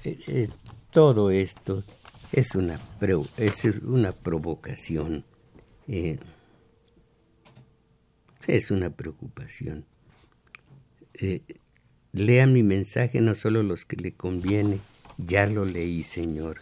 eh, 0.03 0.17
eh, 0.27 0.49
todo 0.91 1.31
esto 1.31 1.83
es 2.31 2.53
una, 2.53 2.79
es 3.37 3.65
una 3.81 4.11
provocación, 4.11 5.25
es 5.87 6.19
una 8.69 8.91
preocupación. 8.91 9.85
lea 12.11 12.45
mi 12.45 12.61
mensaje, 12.61 13.21
no 13.21 13.33
solo 13.33 13.63
los 13.63 13.85
que 13.85 13.95
le 13.95 14.13
conviene, 14.13 14.81
ya 15.17 15.45
lo 15.45 15.65
leí, 15.65 16.03
Señor. 16.03 16.61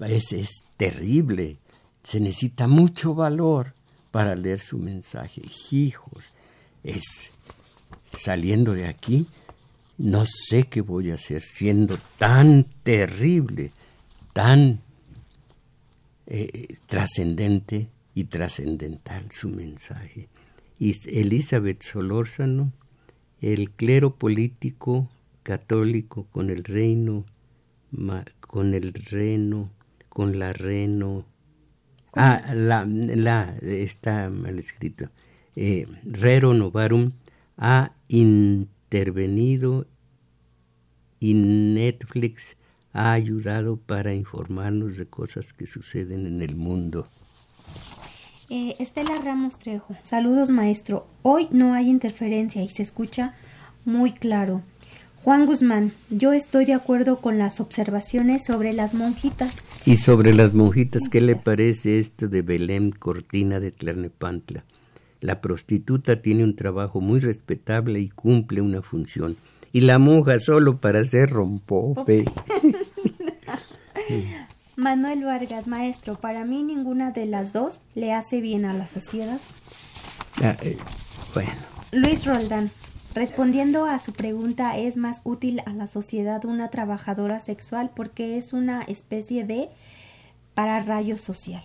es, 0.00 0.32
es 0.32 0.64
terrible, 0.76 1.58
se 2.02 2.20
necesita 2.20 2.66
mucho 2.66 3.14
valor 3.14 3.74
para 4.10 4.34
leer 4.34 4.60
su 4.60 4.78
mensaje. 4.78 5.42
Hijos, 5.70 6.32
es 6.82 7.32
saliendo 8.16 8.74
de 8.74 8.86
aquí, 8.86 9.26
no 9.98 10.24
sé 10.26 10.64
qué 10.64 10.80
voy 10.80 11.10
a 11.10 11.14
hacer 11.14 11.42
siendo 11.42 11.98
tan 12.18 12.64
terrible, 12.82 13.72
tan 14.32 14.80
eh, 16.26 16.76
trascendente 16.86 17.88
y 18.14 18.24
trascendental 18.24 19.30
su 19.30 19.48
mensaje. 19.48 20.28
Elizabeth 20.78 21.82
Solórzano, 21.82 22.72
el 23.40 23.70
clero 23.70 24.14
político 24.14 25.08
católico 25.46 26.26
con 26.32 26.50
el 26.50 26.64
reino, 26.64 27.24
con 28.40 28.74
el 28.74 28.92
reno, 28.92 29.70
con 30.08 30.40
la 30.40 30.52
reno. 30.52 31.24
Ah, 32.16 32.52
la, 32.52 32.84
la, 32.84 33.56
está 33.62 34.28
mal 34.28 34.58
escrito. 34.58 35.08
Eh, 35.54 35.86
Rero 36.04 36.52
Novarum 36.52 37.12
ha 37.56 37.92
intervenido 38.08 39.86
y 41.20 41.34
Netflix 41.34 42.42
ha 42.92 43.12
ayudado 43.12 43.76
para 43.76 44.14
informarnos 44.14 44.96
de 44.96 45.06
cosas 45.06 45.52
que 45.52 45.68
suceden 45.68 46.26
en 46.26 46.42
el 46.42 46.56
mundo. 46.56 47.06
Eh, 48.50 48.74
Estela 48.80 49.20
Ramos 49.22 49.60
Trejo, 49.60 49.94
saludos 50.02 50.50
maestro. 50.50 51.06
Hoy 51.22 51.46
no 51.52 51.72
hay 51.72 51.88
interferencia 51.88 52.64
y 52.64 52.68
se 52.68 52.82
escucha 52.82 53.34
muy 53.84 54.10
claro. 54.12 54.62
Juan 55.26 55.44
Guzmán, 55.44 55.92
yo 56.08 56.32
estoy 56.32 56.66
de 56.66 56.74
acuerdo 56.74 57.20
con 57.20 57.36
las 57.36 57.58
observaciones 57.58 58.44
sobre 58.44 58.72
las 58.72 58.94
monjitas. 58.94 59.56
Y 59.84 59.96
sobre 59.96 60.32
las 60.32 60.54
monjitas, 60.54 61.08
¿qué 61.10 61.20
le 61.20 61.34
parece 61.34 61.98
esto 61.98 62.28
de 62.28 62.42
Belén 62.42 62.92
Cortina 62.92 63.58
de 63.58 63.72
Tlalnepantla? 63.72 64.64
La 65.20 65.40
prostituta 65.40 66.22
tiene 66.22 66.44
un 66.44 66.54
trabajo 66.54 67.00
muy 67.00 67.18
respetable 67.18 67.98
y 67.98 68.08
cumple 68.08 68.60
una 68.60 68.82
función. 68.82 69.36
Y 69.72 69.80
la 69.80 69.98
monja 69.98 70.38
solo 70.38 70.80
para 70.80 71.00
hacer 71.00 71.30
rompope. 71.30 72.24
Manuel 74.76 75.24
Vargas, 75.24 75.66
maestro, 75.66 76.14
para 76.20 76.44
mí 76.44 76.62
ninguna 76.62 77.10
de 77.10 77.26
las 77.26 77.52
dos 77.52 77.80
le 77.96 78.12
hace 78.12 78.40
bien 78.40 78.64
a 78.64 78.74
la 78.74 78.86
sociedad. 78.86 79.40
Ah, 80.40 80.56
eh, 80.62 80.78
bueno. 81.34 81.50
Luis 81.90 82.24
Roldán, 82.24 82.70
Respondiendo 83.16 83.86
a 83.86 83.98
su 83.98 84.12
pregunta, 84.12 84.76
¿es 84.76 84.98
más 84.98 85.22
útil 85.24 85.62
a 85.64 85.72
la 85.72 85.86
sociedad 85.86 86.44
una 86.44 86.68
trabajadora 86.68 87.40
sexual 87.40 87.90
porque 87.96 88.36
es 88.36 88.52
una 88.52 88.82
especie 88.82 89.42
de 89.44 89.70
pararrayo 90.52 91.16
social? 91.16 91.62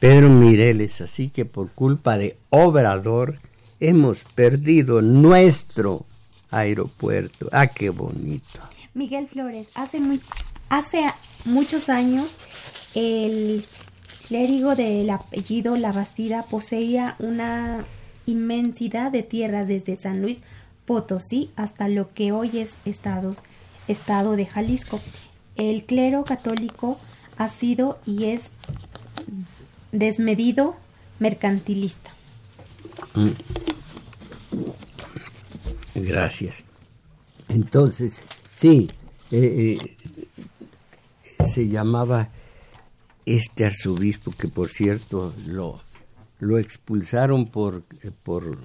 Pedro 0.00 0.28
Mireles, 0.28 1.00
así 1.00 1.30
que 1.30 1.46
por 1.46 1.70
culpa 1.70 2.18
de 2.18 2.36
Obrador 2.50 3.38
hemos 3.80 4.24
perdido 4.24 5.00
nuestro 5.00 6.04
aeropuerto. 6.50 7.48
Ah, 7.52 7.68
qué 7.68 7.88
bonito. 7.88 8.60
Miguel 8.92 9.28
Flores, 9.28 9.70
hace, 9.74 9.98
muy, 9.98 10.20
hace 10.68 11.06
muchos 11.46 11.88
años 11.88 12.36
el 12.94 13.64
clérigo 14.28 14.74
del 14.74 15.08
apellido 15.08 15.78
La 15.78 15.92
Bastida 15.92 16.42
poseía 16.42 17.16
una 17.18 17.82
inmensidad 18.30 19.12
de 19.12 19.22
tierras 19.22 19.68
desde 19.68 19.96
San 19.96 20.22
Luis 20.22 20.40
Potosí 20.86 21.50
hasta 21.56 21.88
lo 21.88 22.08
que 22.08 22.32
hoy 22.32 22.58
es 22.58 22.74
estados, 22.84 23.42
estado 23.88 24.36
de 24.36 24.46
Jalisco. 24.46 25.00
El 25.56 25.84
clero 25.84 26.24
católico 26.24 26.98
ha 27.36 27.48
sido 27.48 27.98
y 28.06 28.24
es 28.24 28.50
desmedido 29.92 30.76
mercantilista. 31.18 32.10
Mm. 33.14 33.30
Gracias. 35.94 36.64
Entonces, 37.48 38.24
sí, 38.54 38.90
eh, 39.30 39.78
eh, 39.78 41.44
se 41.46 41.68
llamaba 41.68 42.28
este 43.26 43.64
arzobispo 43.64 44.32
que 44.32 44.48
por 44.48 44.68
cierto 44.68 45.34
lo 45.46 45.80
lo 46.40 46.58
expulsaron 46.58 47.44
por, 47.44 47.84
eh, 48.02 48.10
por 48.22 48.58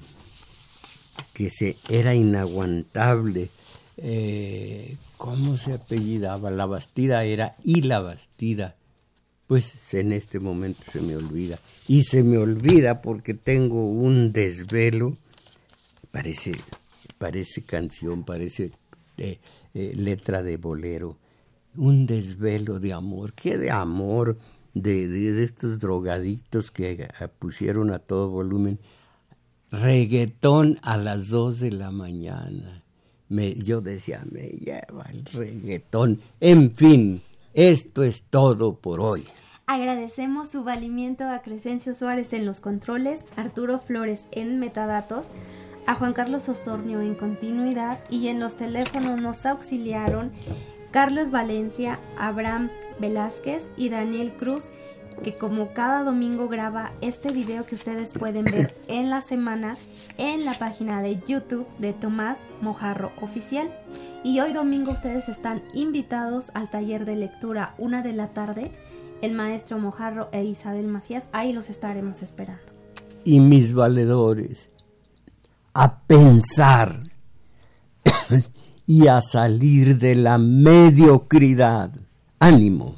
que 1.33 1.51
se 1.51 1.77
era 1.89 2.15
inaguantable. 2.15 3.49
Eh, 3.97 4.97
¿Cómo 5.17 5.57
se 5.57 5.73
apellidaba? 5.73 6.49
La 6.51 6.65
Bastida 6.65 7.23
era 7.23 7.55
y 7.63 7.81
la 7.81 7.99
Bastida. 7.99 8.75
Pues 9.47 9.93
en 9.93 10.11
este 10.11 10.39
momento 10.39 10.83
se 10.89 11.01
me 11.01 11.15
olvida. 11.15 11.59
Y 11.87 12.05
se 12.05 12.23
me 12.23 12.37
olvida 12.37 13.01
porque 13.01 13.33
tengo 13.33 13.85
un 13.85 14.31
desvelo. 14.31 15.17
Parece, 16.11 16.53
parece 17.17 17.61
canción, 17.63 18.23
parece 18.23 18.71
eh, 19.17 19.39
letra 19.73 20.41
de 20.41 20.57
bolero. 20.57 21.17
Un 21.75 22.07
desvelo 22.07 22.79
de 22.79 22.93
amor. 22.93 23.33
¿Qué 23.33 23.57
de 23.57 23.69
amor? 23.69 24.37
De, 24.75 25.07
de, 25.07 25.43
estos 25.43 25.79
drogadictos 25.79 26.69
que 26.69 27.07
pusieron 27.39 27.91
a 27.91 27.99
todo 27.99 28.29
volumen 28.29 28.77
reggaetón 29.71 30.77
a 30.83 30.97
las 30.97 31.29
dos 31.29 31.59
de 31.59 31.71
la 31.71 31.91
mañana. 31.91 32.83
Me, 33.27 33.55
yo 33.55 33.81
decía, 33.81 34.23
me 34.29 34.49
lleva 34.49 35.05
el 35.11 35.25
reggaetón. 35.25 36.21
En 36.39 36.71
fin, 36.71 37.21
esto 37.53 38.03
es 38.03 38.23
todo 38.29 38.75
por 38.75 38.99
hoy. 38.99 39.23
Agradecemos 39.65 40.49
su 40.49 40.63
valimiento 40.63 41.23
a 41.23 41.41
Crescencio 41.41 41.95
Suárez 41.95 42.33
en 42.33 42.45
los 42.45 42.59
controles, 42.59 43.21
Arturo 43.35 43.79
Flores 43.79 44.25
en 44.31 44.59
metadatos, 44.59 45.27
a 45.87 45.95
Juan 45.95 46.13
Carlos 46.13 46.47
Osornio 46.49 47.01
en 47.01 47.15
continuidad 47.15 47.99
y 48.09 48.27
en 48.27 48.39
los 48.39 48.57
teléfonos 48.57 49.19
nos 49.19 49.45
auxiliaron 49.45 50.31
Carlos 50.91 51.31
Valencia, 51.31 51.99
Abraham 52.17 52.69
Velázquez 52.99 53.63
y 53.77 53.89
Daniel 53.89 54.33
Cruz, 54.37 54.65
que 55.23 55.35
como 55.35 55.73
cada 55.73 56.03
domingo 56.03 56.47
graba 56.47 56.91
este 57.01 57.31
video 57.31 57.65
que 57.65 57.75
ustedes 57.75 58.13
pueden 58.13 58.45
ver 58.45 58.75
en 58.87 59.09
la 59.09 59.21
semana 59.21 59.77
en 60.17 60.45
la 60.45 60.53
página 60.53 61.01
de 61.01 61.19
YouTube 61.25 61.67
de 61.79 61.93
Tomás 61.93 62.37
Mojarro 62.61 63.11
Oficial. 63.21 63.69
Y 64.23 64.39
hoy 64.39 64.53
domingo 64.53 64.91
ustedes 64.91 65.29
están 65.29 65.63
invitados 65.73 66.47
al 66.53 66.69
taller 66.69 67.05
de 67.05 67.15
lectura 67.15 67.75
una 67.77 68.01
de 68.01 68.13
la 68.13 68.29
tarde. 68.29 68.71
El 69.21 69.33
maestro 69.33 69.79
Mojarro 69.79 70.29
e 70.31 70.43
Isabel 70.43 70.87
Macías, 70.87 71.25
ahí 71.31 71.53
los 71.53 71.69
estaremos 71.69 72.21
esperando. 72.21 72.63
Y 73.23 73.39
mis 73.39 73.73
valedores, 73.73 74.69
a 75.73 75.99
pensar 76.01 77.03
y 78.85 79.07
a 79.07 79.21
salir 79.21 79.97
de 79.97 80.15
la 80.15 80.37
mediocridad 80.37 81.91
ánimo. 82.39 82.95